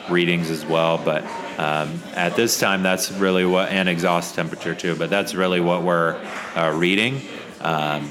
[0.08, 1.24] readings as well, but
[1.58, 5.82] um, at this time, that's really what, and exhaust temperature too, but that's really what
[5.82, 6.14] we're
[6.56, 7.20] uh, reading.
[7.60, 8.10] Um,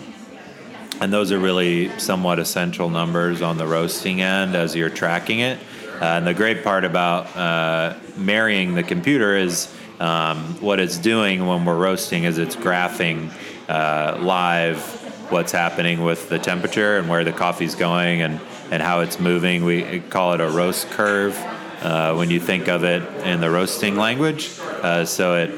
[1.01, 5.59] and those are really somewhat essential numbers on the roasting end as you're tracking it.
[6.01, 11.45] Uh, and the great part about uh, marrying the computer is um, what it's doing
[11.47, 13.31] when we're roasting is it's graphing
[13.67, 18.39] uh, live what's happening with the temperature and where the coffee's going and,
[18.71, 19.63] and how it's moving.
[19.65, 21.37] We call it a roast curve
[21.81, 24.51] uh, when you think of it in the roasting language.
[24.59, 25.49] Uh, so it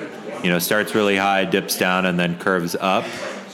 [0.44, 3.06] you know starts really high, dips down, and then curves up.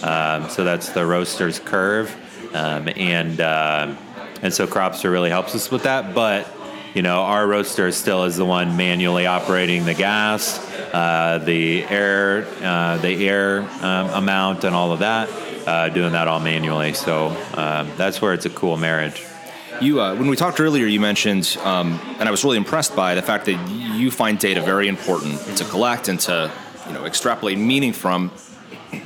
[0.03, 2.13] Um, so that's the roaster's curve,
[2.53, 3.95] um, and uh,
[4.41, 6.13] and so Cropster really helps us with that.
[6.13, 6.51] But
[6.93, 10.59] you know our roaster still is the one manually operating the gas,
[10.93, 15.29] uh, the air, uh, the air um, amount, and all of that.
[15.65, 19.23] Uh, doing that all manually, so um, that's where it's a cool marriage.
[19.79, 23.15] You, uh, when we talked earlier, you mentioned, um, and I was really impressed by
[23.15, 26.51] the fact that you find data very important to collect and to,
[26.87, 28.31] you know, extrapolate meaning from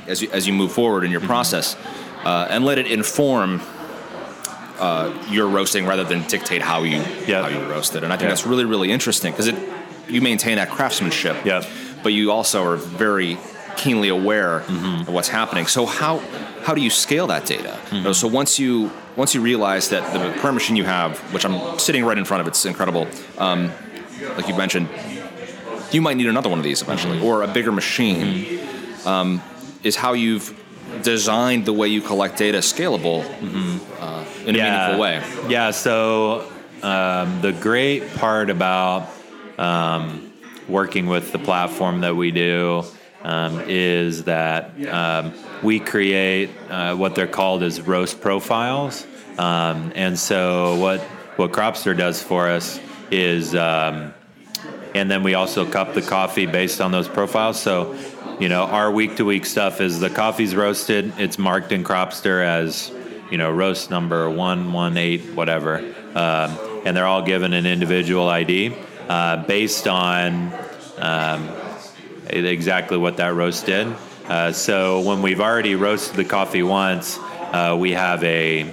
[0.06, 1.76] as you, as you move forward in your process,
[2.24, 3.60] uh, and let it inform
[4.78, 7.42] uh, your roasting rather than dictate how you Yeah.
[7.42, 8.02] how you roast it.
[8.04, 8.28] And I think Yeah.
[8.34, 9.56] that's really really interesting because it
[10.08, 11.62] you maintain that craftsmanship, Yeah.
[12.02, 13.38] but you also are very
[13.76, 15.00] keenly aware Mm-hmm.
[15.02, 15.66] of what's happening.
[15.66, 16.18] So how
[16.64, 17.78] how do you scale that data?
[17.90, 18.12] Mm-hmm.
[18.12, 22.04] So once you once you realize that the current machine you have, which I'm sitting
[22.04, 23.06] right in front of, it's incredible.
[23.38, 23.70] Um,
[24.36, 24.88] like you mentioned,
[25.92, 27.26] you might need another one of these eventually, Mm-hmm.
[27.26, 28.60] or a bigger machine.
[29.04, 29.40] Um,
[29.84, 30.52] is how you've
[31.02, 33.22] designed the way you collect data scalable
[34.00, 35.22] uh, in a meaningful way.
[35.48, 36.50] Yeah, so
[36.82, 39.08] um, the great part about
[39.58, 40.32] um,
[40.68, 42.82] working with the platform that we do
[43.26, 49.04] um, is that um, we create uh, what they're called as roast profiles.
[49.36, 51.00] Um, and so what
[51.36, 54.14] what Cropster does for us is, um,
[54.94, 57.60] and then we also cup the coffee based on those profiles.
[57.60, 57.94] So,
[58.38, 61.12] you know, our week to week stuff is the coffee's roasted.
[61.18, 62.90] It's marked in Cropster as,
[63.30, 65.78] you know, roast number one one eight whatever,
[66.14, 68.74] um, and they're all given an individual ID
[69.08, 70.52] uh, based on
[70.98, 71.50] um,
[72.30, 73.94] exactly what that roast did.
[74.26, 77.18] Uh, so when we've already roasted the coffee once,
[77.52, 78.70] uh, we have a,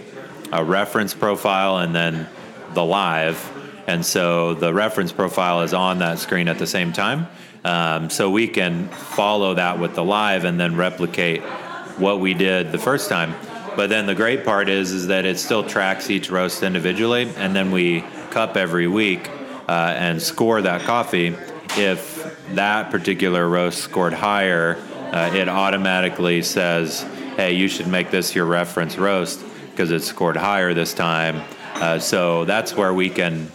[0.51, 2.27] a reference profile and then
[2.73, 3.51] the live.
[3.87, 7.27] And so the reference profile is on that screen at the same time.
[7.63, 11.41] Um, so we can follow that with the live and then replicate
[11.97, 13.35] what we did the first time.
[13.75, 17.55] But then the great part is is that it still tracks each roast individually, and
[17.55, 19.29] then we cup every week
[19.67, 21.35] uh, and score that coffee.
[21.77, 24.77] If that particular roast scored higher,
[25.11, 27.05] uh, it automatically says,
[27.35, 29.39] "Hey, you should make this your reference roast
[29.71, 31.41] because it scored higher this time."
[31.75, 33.51] Uh, so that's where we can,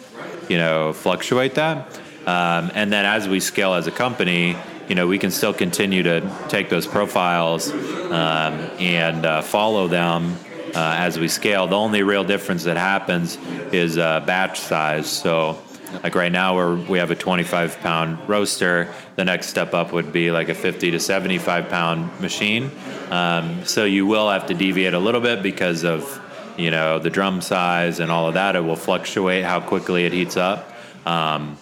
[0.49, 2.01] you know, fluctuate that.
[2.27, 4.57] Um, and then as we scale as a company,
[4.89, 10.37] you know, we can still continue to take those profiles um, and uh, follow them
[10.75, 11.67] uh, as we scale.
[11.67, 13.39] The only real difference that happens
[13.73, 15.09] is uh, batch size.
[15.09, 15.59] So,
[16.03, 18.93] like right now, we're, we have a 25 pound roaster.
[19.17, 22.71] The next step up would be like a 50 to 75 pound machine.
[23.11, 26.23] Um, so you will have to deviate a little bit because of
[26.57, 28.57] you know the drum size and all of that.
[28.57, 30.73] It will fluctuate how quickly it heats up.
[31.07, 31.57] Um,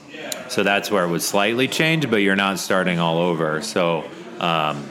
[0.48, 3.62] so that's where it would slightly change, but you're not starting all over.
[3.62, 4.08] So
[4.40, 4.88] um,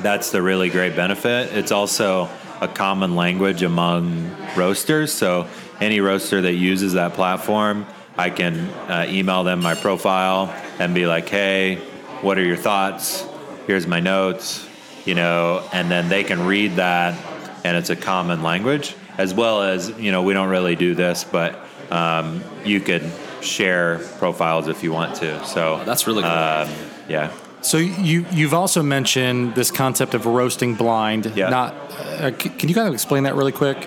[0.00, 1.52] that's the really great benefit.
[1.52, 2.28] It's also
[2.60, 5.12] a common language among roasters.
[5.12, 5.48] So
[5.80, 7.86] any roaster that uses that platform,
[8.22, 8.54] I can
[8.88, 11.76] uh, email them my profile and be like, hey,
[12.20, 13.26] what are your thoughts?
[13.66, 14.64] Here's my notes,
[15.04, 17.18] you know, and then they can read that
[17.64, 21.24] and it's a common language as well as, you know, we don't really do this,
[21.24, 21.58] but
[21.90, 23.02] um, you could
[23.40, 25.44] share profiles if you want to.
[25.44, 26.30] So Oh, that's really cool.
[26.30, 26.68] um,
[27.08, 27.32] yeah.
[27.60, 31.26] So you you've also mentioned this concept of roasting blind.
[31.34, 31.48] Yeah.
[31.50, 31.74] Not.
[31.74, 33.78] Uh, c- can you kind of explain that really quick?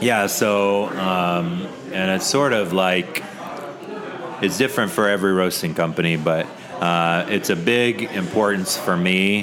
[0.00, 3.22] Yeah, so um, and it's sort of like
[4.44, 6.46] it's different for every roasting company, but
[6.78, 9.42] uh, it's a big importance for me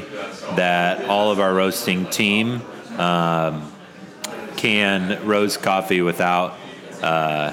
[0.56, 2.62] that all of our roasting team
[3.00, 3.72] um,
[4.58, 6.56] can roast coffee without
[7.02, 7.52] uh,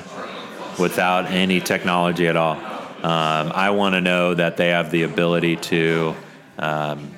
[0.79, 2.57] without any technology at all.
[2.57, 6.15] Um, I want to know that they have the ability to
[6.59, 7.15] um,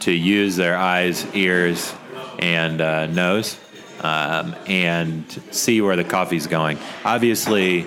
[0.00, 1.94] to use their eyes, ears,
[2.38, 3.58] and uh, nose,
[4.02, 6.78] um, and see where the coffee's going.
[7.02, 7.86] Obviously,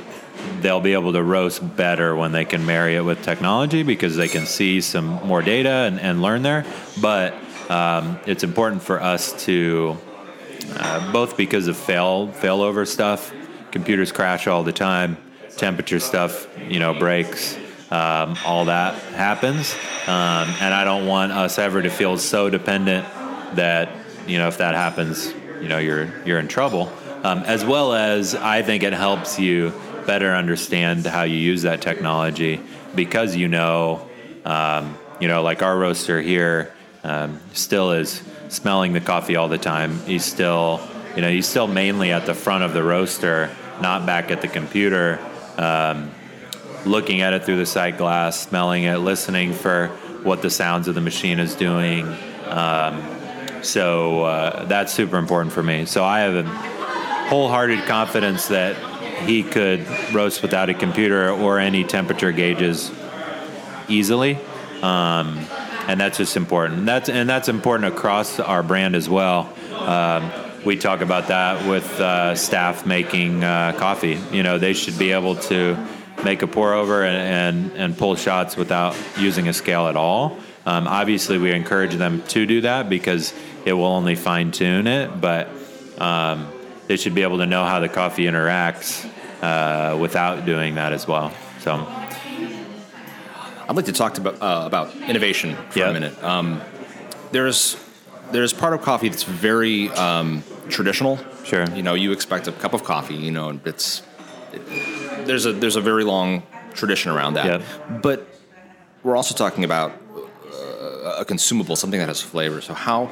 [0.61, 4.27] they'll be able to roast better when they can marry it with technology because they
[4.27, 6.65] can see some more data and, and learn there.
[7.01, 7.33] But
[7.69, 9.97] um, it's important for us to
[10.75, 13.33] uh, both because of fail failover stuff.
[13.71, 15.17] Computers crash all the time.
[15.57, 17.57] Temperature stuff, you know, breaks.
[17.91, 19.73] Um, all that happens,
[20.07, 23.05] um, and I don't want us ever to feel so dependent
[23.55, 23.89] that
[24.25, 26.91] you know if that happens, you know, you're you're in trouble.
[27.23, 29.73] Um, as well as I think it helps you
[30.11, 32.59] better understand how you use that technology
[32.95, 34.09] because you know,
[34.43, 36.73] um, you know, like our roaster here
[37.05, 39.97] um, still is smelling the coffee all the time.
[39.99, 40.81] He's still,
[41.15, 44.49] you know, he's still mainly at the front of the roaster, not back at the
[44.49, 45.17] computer,
[45.55, 46.11] um,
[46.85, 49.87] looking at it through the sight glass, smelling it, listening for
[50.23, 52.05] what the sounds of the machine is doing.
[52.47, 53.01] Um,
[53.63, 55.85] so uh, that's super important for me.
[55.85, 56.43] So I have a
[57.29, 58.90] wholehearted confidence that
[59.21, 62.91] he could roast without a computer or any temperature gauges
[63.87, 64.37] easily.
[64.81, 65.39] Um,
[65.87, 66.85] and that's just important.
[66.85, 69.53] That's and that's important across our brand as well.
[69.73, 70.31] Um,
[70.63, 74.19] we talk about that with uh, staff making uh, coffee.
[74.31, 75.77] You know, they should be able to
[76.23, 80.37] make a pour over and, and, and pull shots without using a scale at all.
[80.65, 83.33] Um, obviously, we encourage them to do that because
[83.65, 85.49] it will only fine tune it, but
[85.97, 86.47] um,
[86.91, 89.09] they should be able to know how the coffee interacts
[89.41, 91.31] uh, without doing that as well.
[91.61, 91.71] So,
[93.69, 95.89] I'd like to talk to, uh, about innovation for Yeah.
[95.89, 96.21] a minute.
[96.21, 96.59] Um,
[97.31, 97.77] there's
[98.33, 101.17] there's part of coffee that's very um, traditional.
[101.45, 101.63] Sure.
[101.73, 103.15] You know, you expect a cup of coffee.
[103.15, 104.01] You know, and it's
[104.51, 107.45] it, there's a there's a very long tradition around that.
[107.45, 108.01] Yep.
[108.01, 108.27] But
[109.01, 112.59] we're also talking about uh, a consumable, something that has flavor.
[112.59, 113.11] So how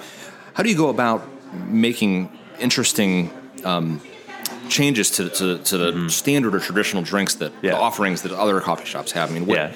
[0.54, 1.22] how do you go about
[1.66, 3.32] making interesting
[3.66, 4.02] um,
[4.70, 7.66] changes to to, to the standard or traditional drinks that Mm-hmm.
[7.66, 7.72] Yeah.
[7.74, 9.30] the offerings that other coffee shops have.
[9.30, 9.72] I mean, what Yeah.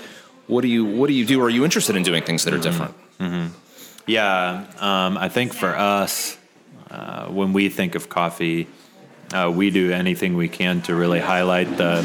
[0.47, 1.41] what do you what do you do?
[1.41, 2.93] Are you interested in doing things that are different?
[4.05, 6.37] Yeah, um, I think for us,
[6.91, 8.67] uh, when we think of coffee,
[9.33, 12.01] uh, we do anything we can to really highlight the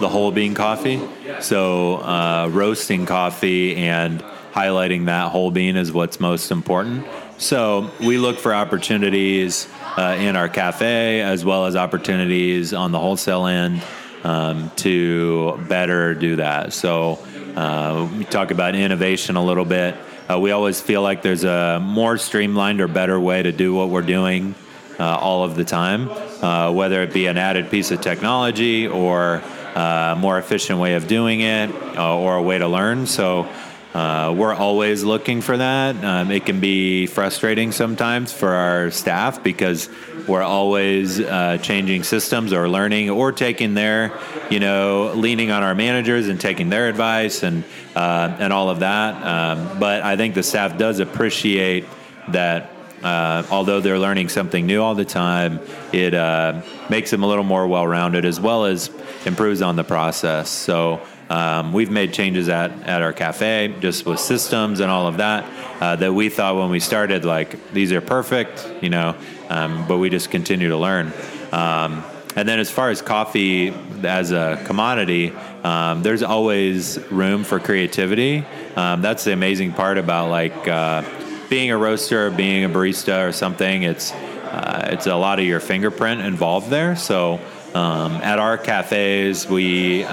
[0.00, 1.00] the whole bean coffee.
[1.40, 4.22] So uh, roasting coffee and
[4.52, 7.06] highlighting that whole bean is what's most important.
[7.38, 9.66] So we look for opportunities
[9.96, 13.82] uh, in our cafe as well as opportunities on the wholesale end
[14.24, 16.72] um, to better do that.
[16.72, 17.18] So
[17.56, 19.96] uh, we talk about innovation a little bit.
[20.30, 23.88] Uh, we always feel like there's a more streamlined or better way to do what
[23.88, 24.54] we're doing
[24.98, 26.10] uh, all of the time,
[26.42, 29.42] uh, whether it be an added piece of technology or
[29.74, 33.06] a more efficient way of doing it uh, or a way to learn.
[33.06, 33.48] So
[33.94, 36.04] uh, we're always looking for that.
[36.04, 39.88] Um, it can be frustrating sometimes for our staff because
[40.26, 44.12] we're always uh, changing systems or learning or taking their,
[44.50, 47.64] you know, leaning on our managers and taking their advice and
[47.96, 49.24] uh, and all of that.
[49.24, 51.86] Um, but I think the staff does appreciate
[52.28, 52.70] that.
[53.00, 55.60] Uh, although they're learning something new all the time,
[55.92, 56.60] it uh,
[56.90, 58.90] makes them a little more well-rounded as well as
[59.24, 60.50] improves on the process.
[60.50, 61.00] So
[61.30, 65.44] um, we've made changes at, at our cafe just with systems and all of that
[65.80, 69.14] uh, that we thought when we started like these are perfect, you know,
[69.48, 71.12] um, but we just continue to learn.
[71.52, 72.04] Um,
[72.36, 75.32] and then as far as coffee as a commodity,
[75.64, 78.44] um, there's always room for creativity.
[78.76, 81.02] Um, that's the amazing part about like uh,
[81.50, 83.82] being a roaster, being a barista or something.
[83.82, 86.96] It's uh, it's a lot of your fingerprint involved there.
[86.96, 87.40] So
[87.74, 90.04] um, at our cafes, we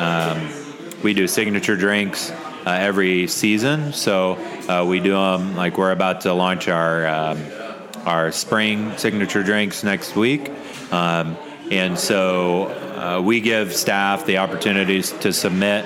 [1.05, 3.93] we do signature drinks uh, every season.
[3.93, 4.37] So
[4.67, 7.37] uh, we do them like we're about to launch our um,
[8.07, 10.51] our spring signature drinks next week.
[10.91, 11.37] Um,
[11.69, 15.85] and so uh, we give staff the opportunities to submit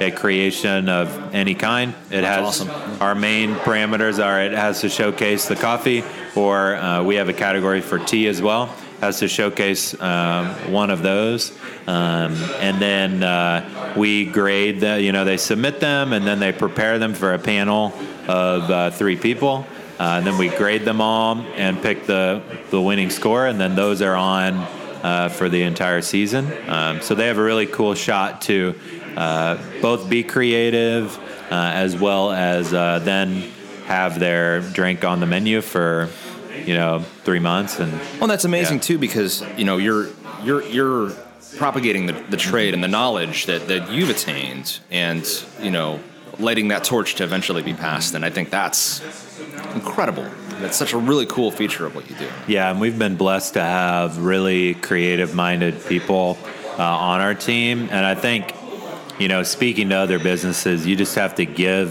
[0.00, 1.94] a creation of any kind.
[2.10, 2.68] It has awesome.
[3.00, 6.04] our main parameters are it has to showcase the coffee,
[6.36, 8.74] or uh, we have a category for tea as well.
[9.00, 15.00] Has to showcase um, one of those, um, and then uh, we grade the.
[15.00, 17.92] You know, they submit them, and then they prepare them for a panel
[18.26, 19.64] of uh, three people.
[20.00, 23.76] Uh, and then we grade them all and pick the the winning score, and then
[23.76, 24.54] those are on
[25.04, 26.52] uh, for the entire season.
[26.68, 28.74] Um, so they have a really cool shot to
[29.16, 31.16] uh, both be creative
[31.52, 33.44] uh, as well as then
[33.86, 36.08] have their drink on the menu for
[36.68, 38.88] you know three months and Well, that's amazing Yeah.
[38.88, 40.06] too because you know you're
[40.44, 41.10] you're you're
[41.56, 45.24] propagating the, the trade and the knowledge that, that you've attained, and
[45.60, 45.98] you know
[46.38, 48.14] lighting that torch to eventually be passed.
[48.14, 49.00] And I think that's
[49.74, 50.26] incredible.
[50.60, 52.28] That's such a really cool feature of what you do.
[52.46, 56.36] Yeah, and we've been blessed to have really creative minded people
[56.78, 57.88] uh, on our team.
[57.90, 58.54] And I think,
[59.18, 61.88] you know, speaking to other businesses, you just have to give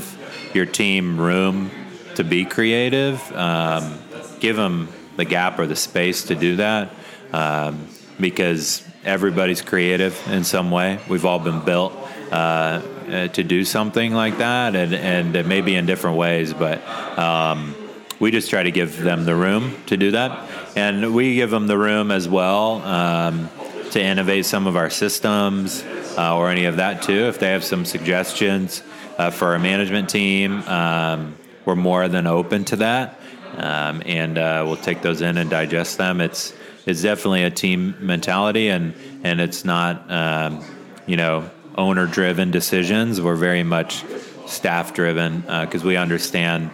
[0.53, 1.71] your team room
[2.15, 3.99] to be creative, um,
[4.39, 6.93] give them the gap or the space to do that
[7.33, 7.87] um,
[8.19, 10.99] because everybody's creative in some way.
[11.09, 11.93] We've all been built.
[12.31, 16.53] Uh, uh, to do something like that, and and it may be in different ways,
[16.53, 16.85] but
[17.17, 17.73] um,
[18.19, 21.67] we just try to give them the room to do that, and we give them
[21.67, 23.49] the room as well um,
[23.91, 25.83] to innovate some of our systems
[26.17, 27.27] uh, or any of that too.
[27.27, 28.83] If they have some suggestions
[29.17, 33.21] uh, for our management team, um, we're more than open to that,
[33.57, 36.21] um, and uh, we'll take those in and digest them.
[36.21, 36.53] It's
[36.85, 38.93] it's definitely a team mentality, and
[39.23, 40.63] and it's not um,
[41.05, 43.19] you know owner driven decisions.
[43.21, 44.03] We're very much
[44.45, 46.71] staff driven because we understand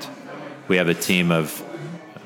[0.68, 1.62] we have a team of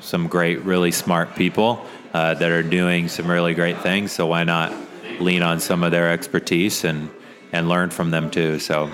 [0.00, 1.84] some great, really smart people
[2.14, 4.12] uh, that are doing some really great things.
[4.12, 4.72] So why not
[5.18, 7.10] lean on some of their expertise and
[7.52, 8.58] and learn from them too?
[8.58, 8.90] So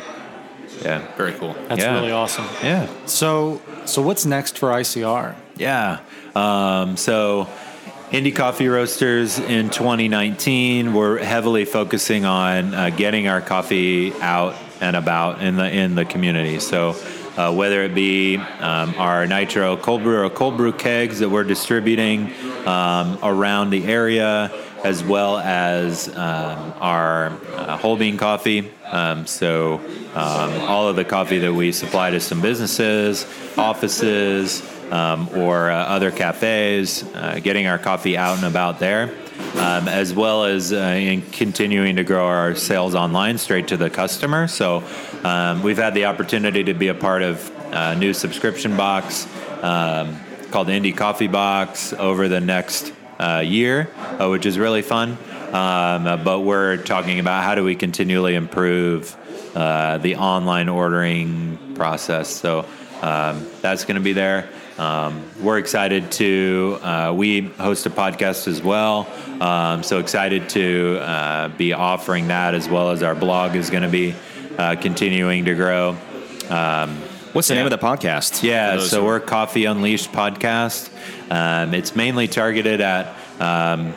[0.83, 1.55] yeah, Very cool.
[1.69, 1.95] That's Yeah.
[1.95, 2.47] really awesome.
[2.63, 2.89] yeah.
[3.07, 5.35] So, so what's next for ICR?
[5.57, 6.01] Yeah.
[6.35, 7.49] Um, so,
[8.11, 14.97] Indie Coffee Roasters in 2019, we're heavily focusing on uh, getting our coffee out and
[14.97, 16.59] about in the in the community.
[16.59, 16.97] So,
[17.37, 21.45] uh, whether it be um, our nitro cold brew or cold brew kegs that we're
[21.45, 22.33] distributing
[22.67, 24.53] um, around the area,
[24.83, 28.71] as well as um, our uh, whole bean coffee.
[28.87, 29.81] Um, so,
[30.15, 33.25] um, all of the coffee that we supply to some businesses,
[33.57, 39.15] offices, um, or uh, other cafes, uh, getting our coffee out and about there,
[39.55, 43.91] um, as well as uh, in continuing to grow our sales online straight to the
[43.91, 44.49] customer.
[44.49, 44.83] So
[45.25, 49.27] um, we've had the opportunity to be a part of a new subscription box
[49.63, 50.21] um,
[50.51, 55.17] called Indie Coffee Box over the next uh, year, uh, which is really fun.
[55.53, 59.17] Um, but we're talking about how do we continually improve
[59.55, 62.29] uh, the online ordering process.
[62.29, 62.67] So
[63.03, 64.49] um, that's going to be there.
[64.79, 66.79] Um, we're excited to.
[66.83, 69.07] Uh, we host a podcast as well,
[69.41, 73.85] um, so excited to uh, be offering that as well as our blog is going
[73.85, 74.15] to be
[74.59, 75.97] uh, continuing to grow.
[76.51, 76.97] Um,
[77.33, 77.61] What's the Yeah.
[77.65, 78.43] name of the podcast?
[78.45, 80.89] yeah, so who- we're Coffee Unleashed podcast.
[81.31, 83.93] Um, it's mainly targeted at um,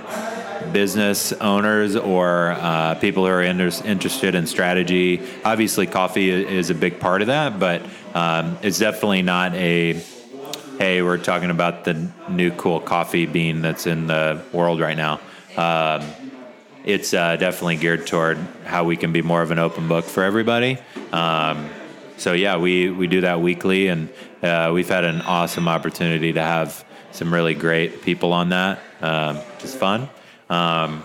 [0.72, 5.22] business owners or uh, people who are inter- interested in strategy.
[5.46, 7.82] Obviously, coffee is a big part of that, but
[8.16, 10.02] um, it's definitely not a
[10.78, 15.20] hey, we're talking about the new cool coffee bean that's in the world right now.
[15.58, 16.08] Um,
[16.86, 20.24] it's uh, definitely geared toward how we can be more of an open book for
[20.24, 20.78] everybody.
[21.12, 21.70] Um,
[22.18, 24.10] so yeah, we we do that weekly, and
[24.44, 28.80] uh, we've had an awesome opportunity to have some really great people on that.
[29.02, 30.10] Um, it's fun.
[30.50, 31.04] Um,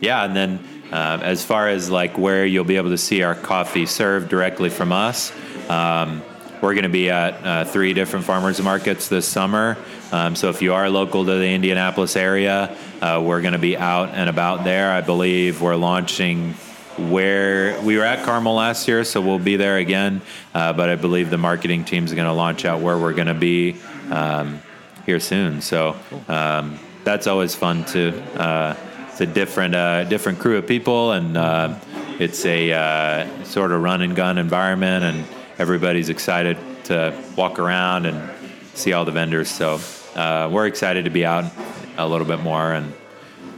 [0.00, 0.58] yeah, and then
[0.92, 4.68] uh, as far as like where you'll be able to see our coffee served directly
[4.68, 5.32] from us.
[5.70, 6.22] Um,
[6.60, 9.76] we're going to be at uh, three different farmers markets this summer.
[10.12, 13.76] Um, so if you are local to the Indianapolis area, uh, we're going to be
[13.76, 14.90] out and about there.
[14.92, 16.54] I believe we're launching
[16.96, 20.22] where we were at Carmel last year, so we'll be there again.
[20.54, 23.26] Uh, but I believe the marketing team is going to launch out where we're going
[23.26, 23.76] to be
[24.10, 24.62] um,
[25.06, 25.60] here soon.
[25.60, 25.96] So
[26.28, 28.22] um, that's always fun too.
[28.36, 28.76] Uh,
[29.08, 31.78] it's a different uh, different crew of people, and uh,
[32.18, 35.24] it's a uh, sort of run and gun environment, and
[35.58, 38.30] everybody's excited to walk around and
[38.74, 39.48] see all the vendors.
[39.48, 39.80] So
[40.14, 41.50] uh, we're excited to be out
[41.96, 42.92] a little bit more and,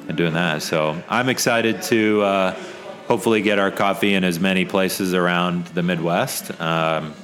[0.09, 0.63] and doing that.
[0.63, 2.53] So I'm excited to uh,
[3.07, 6.59] hopefully get our coffee in as many places around the Midwest.
[6.61, 7.15] Um,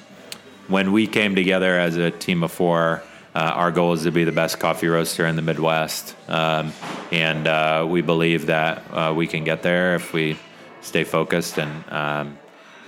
[0.69, 3.03] when we came together as a team of four,
[3.35, 6.73] uh, our goal is to be the best coffee roaster in the Midwest, um,
[7.11, 10.37] and uh, we believe that uh, we can get there if we
[10.83, 12.39] stay focused and um,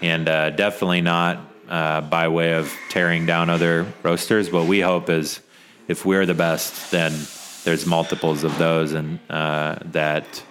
[0.02, 4.50] and uh, definitely not uh, by way of tearing down other roasters.
[4.50, 5.40] What we hope is
[5.88, 7.12] if we're the best, then
[7.64, 10.42] there's multiples of those, and uh, that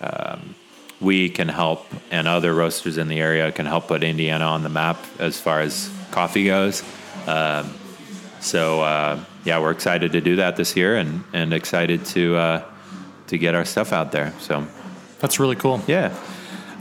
[0.00, 0.54] um,
[1.00, 4.68] we can help, and other roasters in the area can help put Indiana on the
[4.68, 6.82] map as far as coffee goes.
[7.26, 7.72] Um,
[8.40, 12.64] so uh, yeah, we're excited to do that this year, and and excited to uh,
[13.28, 14.32] to get our stuff out there.
[14.40, 14.66] So
[15.20, 15.82] That's really cool.
[15.86, 16.14] yeah,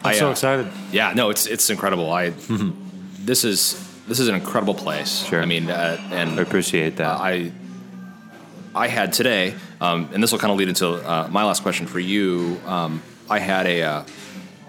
[0.03, 0.67] I'm I, so uh, excited.
[0.91, 2.11] Yeah, no, it's it's incredible.
[2.11, 2.31] I
[3.27, 3.75] this is
[4.07, 5.25] this is an incredible place.
[5.25, 5.41] Sure.
[5.41, 7.19] I mean, uh, and I appreciate that.
[7.19, 7.51] I
[8.73, 11.87] I had today, um, and this will kind of lead into uh, my last question
[11.87, 12.59] for you.
[12.65, 14.03] Um, I had a, uh,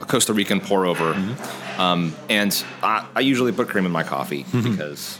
[0.00, 1.80] a Costa Rican pour over, Mm-hmm.
[1.80, 2.52] um, and
[2.82, 5.18] I, I usually put cream in my coffee because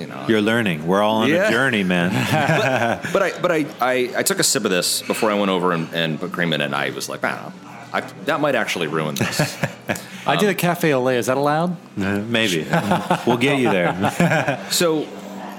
[0.00, 0.24] you know.
[0.28, 0.86] You're learning.
[0.86, 1.48] We're all on Yeah.
[1.48, 2.10] a journey, man.
[3.12, 5.72] but I but I, I, I took a sip of this before I went over
[5.72, 7.52] and, and put cream in it, and I was like, man,
[7.92, 9.40] I, that might actually ruin this.
[10.26, 11.18] I did a cafe au lait.
[11.18, 11.76] Is that allowed?
[11.96, 12.66] Maybe
[13.26, 14.64] we'll get you there.
[14.70, 15.02] So,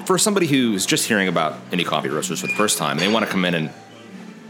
[0.05, 3.25] for somebody who's just hearing about indie coffee roasters for the first time, they want
[3.25, 3.69] to come in and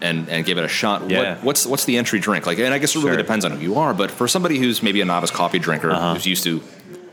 [0.01, 1.09] and, and give it a shot.
[1.09, 1.35] Yeah.
[1.35, 2.59] What, what's what's the entry drink like?
[2.59, 3.17] And I guess it really Sure.
[3.17, 3.93] depends on who you are.
[3.93, 6.13] But for somebody who's maybe a novice coffee drinker Uh-huh.
[6.13, 6.61] who's used to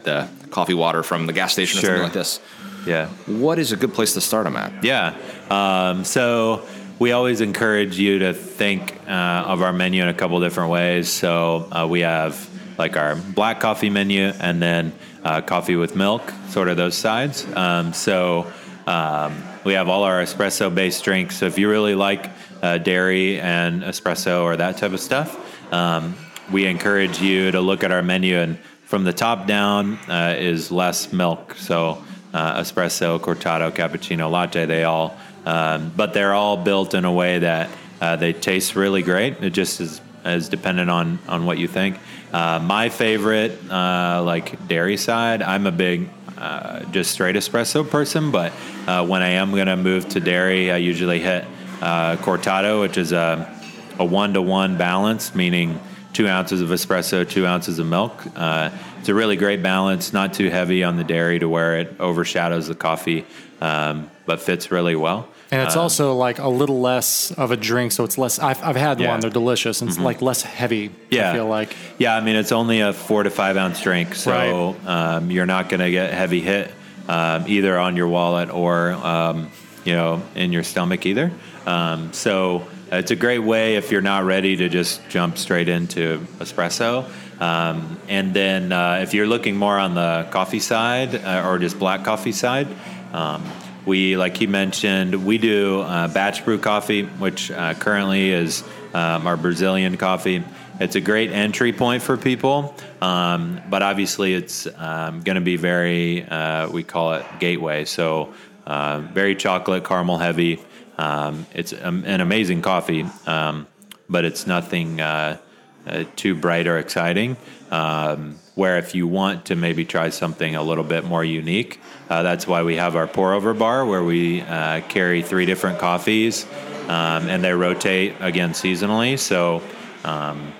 [0.05, 2.41] the coffee water from the gas station or something like this,
[2.87, 3.07] Yeah.
[3.27, 4.83] what is a good place to start them at?
[4.83, 5.15] Yeah.
[5.51, 6.63] Um, so
[7.01, 11.09] we always encourage you to think uh, of our menu in a couple different ways.
[11.09, 12.47] So uh, we have
[12.79, 14.93] like our black coffee menu and then
[15.25, 17.47] uh, coffee with milk, sort of those sides.
[17.57, 18.53] Um, so
[18.87, 21.39] um, we have all our espresso based drinks.
[21.39, 22.29] So if you really like
[22.63, 26.15] uh, dairy and espresso or that type of stuff, um,
[26.53, 30.71] we encourage you to look at our menu and from the top down uh, is
[30.71, 31.55] less milk.
[31.55, 37.13] So uh, espresso, cortado, cappuccino, latte, they all, um, but they're all built in a
[37.13, 37.71] way that
[38.01, 39.43] uh, they taste really great.
[39.43, 41.99] It just is, is dependent on, on what you think.
[42.33, 48.31] Uh, my favorite, uh, like dairy side, I'm a big uh, just straight espresso person,
[48.31, 48.53] but
[48.87, 51.45] uh, when I am to move to dairy, I usually hit
[51.83, 53.53] uh, cortado, which is a,
[53.99, 55.81] a one to one balance, meaning
[56.13, 58.13] two ounces of espresso, two ounces of milk.
[58.37, 61.97] Uh, it's a really great balance, not too heavy on the dairy to where it
[62.01, 63.25] overshadows the coffee,
[63.61, 65.27] um, but fits really well.
[65.53, 68.39] And it's Uh, also like a little less of a drink, so it's less.
[68.39, 69.07] I've, I've had Yeah.
[69.07, 69.11] Mm-hmm.
[69.15, 70.91] one; they're delicious, and it's like less heavy.
[71.11, 71.31] Yeah.
[71.31, 74.77] I feel like Yeah, I mean it's only a four to five ounce drink, so
[74.87, 76.71] um, you're not going to get heavy hit
[77.09, 79.51] um, either on your wallet or um,
[79.85, 81.33] you know in your stomach either.
[81.67, 86.19] Um, so it's a great way if you're not ready to just jump straight into
[86.39, 87.09] espresso.
[87.41, 91.79] Um, and then uh, if you're looking more on the coffee side uh, or just
[91.79, 92.69] black coffee side.
[93.13, 93.45] Um,
[93.87, 98.63] we, like he mentioned, we do uh, batch brew coffee, which uh, currently is
[98.93, 100.45] um, our Brazilian coffee,
[100.81, 105.57] it's a great entry point for people, um, but obviously it's um, going to be
[105.57, 107.85] very uh, we call it gateway.
[107.85, 108.33] So
[108.67, 110.59] uh, very chocolate caramel heavy.
[111.01, 113.67] Um, it's um, an amazing coffee, um,
[114.11, 115.39] but it's nothing uh,
[115.87, 117.39] uh, too bright or exciting.
[117.71, 121.81] Um, where if you want to maybe try something a little bit more unique,
[122.11, 125.79] uh, that's why we have our pour over bar where we uh, carry three different
[125.79, 126.45] coffees
[126.89, 129.19] um, and they rotate again seasonally.
[129.19, 129.63] So
[130.05, 130.53] um,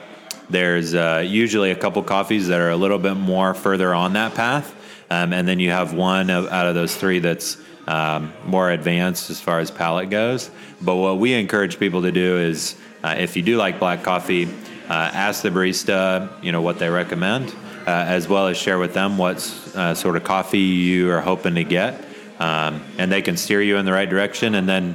[0.49, 4.35] there's uh, usually a couple coffees that are a little bit more further on that
[4.35, 4.75] path,
[5.11, 7.59] and then you have one out of those three that's
[7.91, 10.51] um, more advanced as far as palate goes.
[10.81, 14.47] But what we encourage people to do is, uh, if you do like black coffee,
[14.89, 17.49] uh, ask the barista, you know, what they recommend,
[17.87, 19.37] uh, as well as share with them what
[19.75, 22.05] uh, sort of coffee you are hoping to get,
[22.39, 24.95] um, and they can steer you in the right direction, and then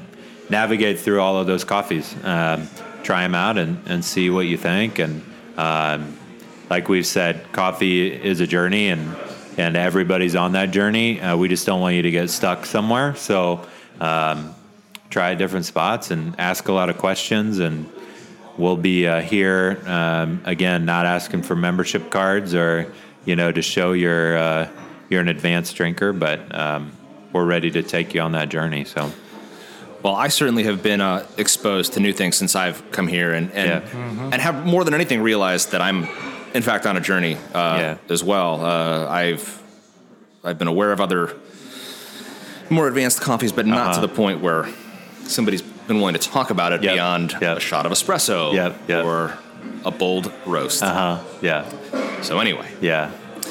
[0.49, 2.69] navigate through all of those coffees, um,
[3.03, 4.99] try them out, and, and see what you think.
[4.99, 5.21] And
[5.57, 6.17] um,
[6.69, 9.15] like we've said, coffee is a journey, and
[9.57, 11.19] and everybody's on that journey.
[11.21, 13.15] Uh, we just don't want you to get stuck somewhere.
[13.15, 13.65] So
[13.99, 14.53] um,
[15.09, 17.89] try different spots and ask a lot of questions and
[18.57, 22.91] we'll be uh, here um, again, not asking for membership cards or
[23.25, 24.69] you know to show you're uh,
[25.09, 26.91] you're an advanced drinker, but um,
[27.33, 28.85] we're ready to take you on that journey.
[28.85, 29.11] So.
[30.03, 33.51] Well, I certainly have been uh, exposed to new things since I've come here, and
[33.53, 34.29] and, Yeah.
[34.31, 36.07] and have more than anything realized that I'm,
[36.55, 37.97] in fact, on a journey uh, Yeah.
[38.09, 38.65] as well.
[38.65, 39.61] Uh, I've
[40.43, 41.35] I've been aware of other
[42.69, 43.93] more advanced coffees, but not Uh-huh.
[43.95, 44.67] to the point where
[45.27, 46.93] somebody's been willing to talk about it Yep.
[46.93, 47.57] beyond Yep.
[47.57, 48.75] a shot of espresso Yep.
[48.87, 49.05] Yep.
[49.05, 49.33] or
[49.83, 50.81] a bold roast.
[50.83, 51.17] Uh huh.
[51.41, 51.65] Yeah.
[52.21, 53.09] So anyway, Yeah.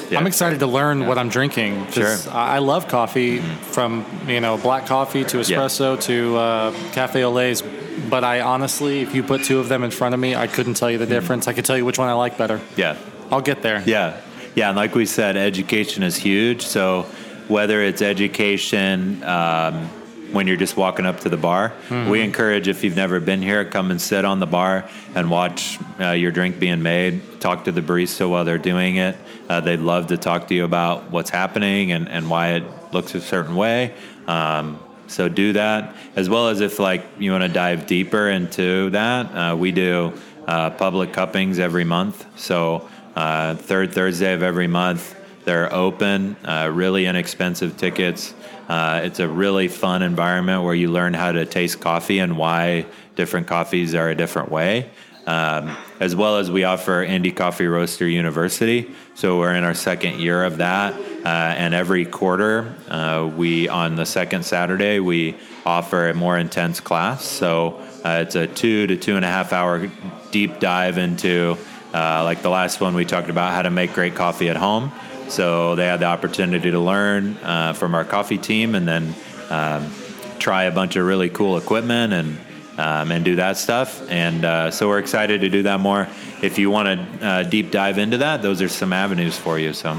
[0.09, 0.19] yeah.
[0.19, 1.87] I'm excited to learn what I'm drinking.
[1.91, 2.17] Sure.
[2.31, 3.39] I I love coffee,
[3.71, 7.61] from you know black coffee to espresso to uh, cafe au laits.
[8.09, 10.75] But I honestly, if you put two of them in front of me, I couldn't
[10.75, 11.47] tell you the difference.
[11.47, 12.61] I could tell you which one I like better.
[12.75, 12.97] Yeah.
[13.31, 13.83] I'll get there.
[13.85, 14.21] Yeah.
[14.53, 14.69] Yeah.
[14.69, 16.61] And like we said, education is huge.
[16.61, 17.03] So
[17.47, 19.87] whether it's education um,
[20.31, 21.73] when you're just walking up to the bar,
[22.09, 25.79] we encourage if you've never been here, come and sit on the bar and watch
[25.99, 27.39] uh, your drink being made.
[27.39, 29.15] Talk to the barista while they're doing it.
[29.47, 33.15] Uh, they'd love to talk to you about what's happening and, and why it looks
[33.15, 33.93] a certain way.
[34.27, 38.89] Um, so do that as well as if like you want to dive deeper into
[38.91, 39.25] that.
[39.27, 40.13] Uh, we do
[40.47, 42.25] uh, public cuppings every month.
[42.39, 48.33] So uh, third Thursday of every month, they're open, uh, really inexpensive tickets.
[48.67, 52.85] Uh, it's a really fun environment where you learn how to taste coffee and why
[53.15, 54.89] different coffees are a different way.
[55.27, 58.93] Um, as well as we offer Indie Coffee Roaster University.
[59.13, 60.93] So we're in our second year of that.
[60.93, 66.79] Uh, and every quarter, uh, we, on the second Saturday, we offer a more intense
[66.79, 67.23] class.
[67.25, 69.89] So uh, it's a two to two and a half hour
[70.31, 71.57] deep dive into,
[71.93, 74.91] uh, like the last one, we talked about how to make great coffee at home.
[75.29, 79.15] So they had the opportunity to learn uh, from our coffee team and then
[79.49, 79.91] um,
[80.37, 82.37] try a bunch of really cool equipment and
[82.77, 84.09] um, and do that stuff.
[84.09, 86.07] And uh, so we're excited to do that more.
[86.41, 86.87] If you want
[87.19, 89.73] to uh, deep dive into that, those are some avenues for you.
[89.73, 89.89] So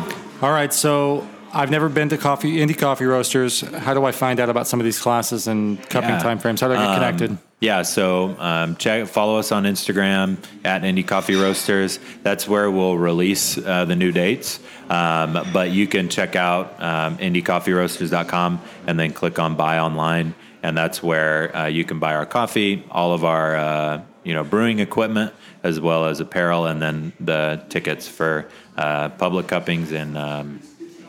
[0.43, 0.73] All right.
[0.73, 3.61] So I've never been to coffee indie coffee roasters.
[3.63, 6.23] How do I find out about some of these classes and cupping Yeah.
[6.23, 6.61] timeframes?
[6.61, 7.39] How do I get Um, connected?
[7.59, 11.99] Yeah, so um, check, follow us on Instagram at Indie Coffee Roasters.
[12.23, 14.61] That's where we'll release uh, the new dates.
[14.91, 20.35] Um, but you can check out um, indiecoffeeroasters.com and then click on Buy Online,
[20.67, 24.43] and that's where uh, you can buy our coffee, all of our uh, you know
[24.43, 30.19] brewing equipment, as well as apparel, and then the tickets for uh, public cuppings and
[30.19, 30.61] um,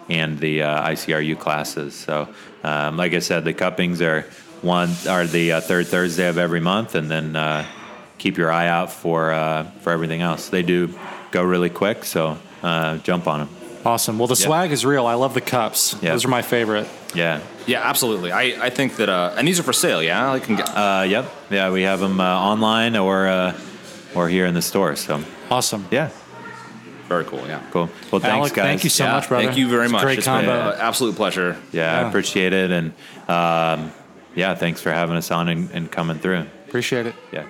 [0.10, 1.96] and the uh, ICRU classes.
[1.96, 2.30] So,
[2.64, 4.28] um, like I said, the cuppings are
[4.62, 7.66] one are the uh, third Thursday of every month, and then uh,
[8.20, 9.32] keep your eye out for
[9.82, 10.50] for everything else.
[10.50, 10.94] They do
[11.32, 12.38] go really quick, so
[13.02, 13.57] jump on them.
[13.88, 14.20] Awesome.
[14.20, 15.06] Well, the swag is real.
[15.06, 15.96] I love the cups.
[16.02, 16.12] Yeah.
[16.12, 16.90] Those are my favorite.
[17.16, 17.40] Yeah.
[17.66, 18.34] yeah, absolutely.
[18.34, 20.04] I, I think that, uh, and these are for sale.
[20.04, 20.68] Yeah, I can get.
[20.70, 21.32] Uh, yep.
[21.50, 23.58] Yeah, we have them uh, online or uh,
[24.14, 24.98] or here in the store.
[24.98, 25.86] So Awesome.
[25.90, 26.10] yeah,
[27.08, 27.48] very cool.
[27.48, 27.62] Yeah.
[27.72, 27.90] cool.
[28.12, 28.66] Well, thanks, Alec, guys.
[28.66, 29.46] thank you so Yeah, much, brother.
[29.46, 30.02] Thank you very It's much.
[30.04, 30.72] Great It's been combo.
[30.72, 31.56] an absolute pleasure.
[31.72, 32.88] Yeah, I appreciate it, and
[33.30, 33.94] um,
[34.36, 36.46] yeah, thanks for having us on and, and coming through.
[36.68, 37.16] Appreciate it.
[37.32, 37.46] Yeah.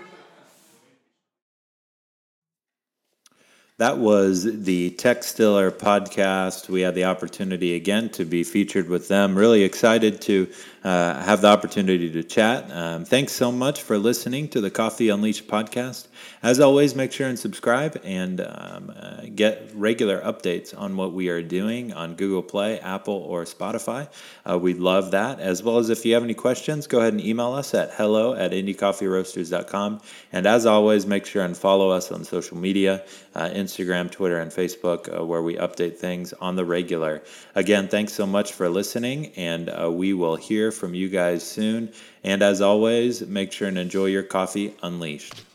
[3.80, 6.68] That was the Techstiller podcast.
[6.68, 9.38] We had the opportunity again to be featured with them.
[9.38, 10.48] Really excited to
[10.84, 12.72] uh, have the opportunity to chat.
[12.72, 16.08] Um, thanks so much for listening to the Coffee Unleashed podcast.
[16.44, 21.30] As always, make sure and subscribe and um, uh, get regular updates on what we
[21.30, 24.08] are doing on Google Play, Apple, or Spotify.
[24.50, 25.40] Uh, we'd love that.
[25.40, 28.34] As well as if you have any questions, go ahead and email us at hello
[28.34, 30.02] at indiecoffeeroasters.com.
[30.32, 33.04] And as always, make sure and follow us on social media
[33.38, 37.24] uh, Instagram, Twitter, and Facebook, uh, where we update things on the regular.
[37.56, 41.92] Again, thanks so much for listening, and uh, we will hear from you guys soon.
[42.24, 45.47] And as always, make sure and enjoy your coffee unleashed.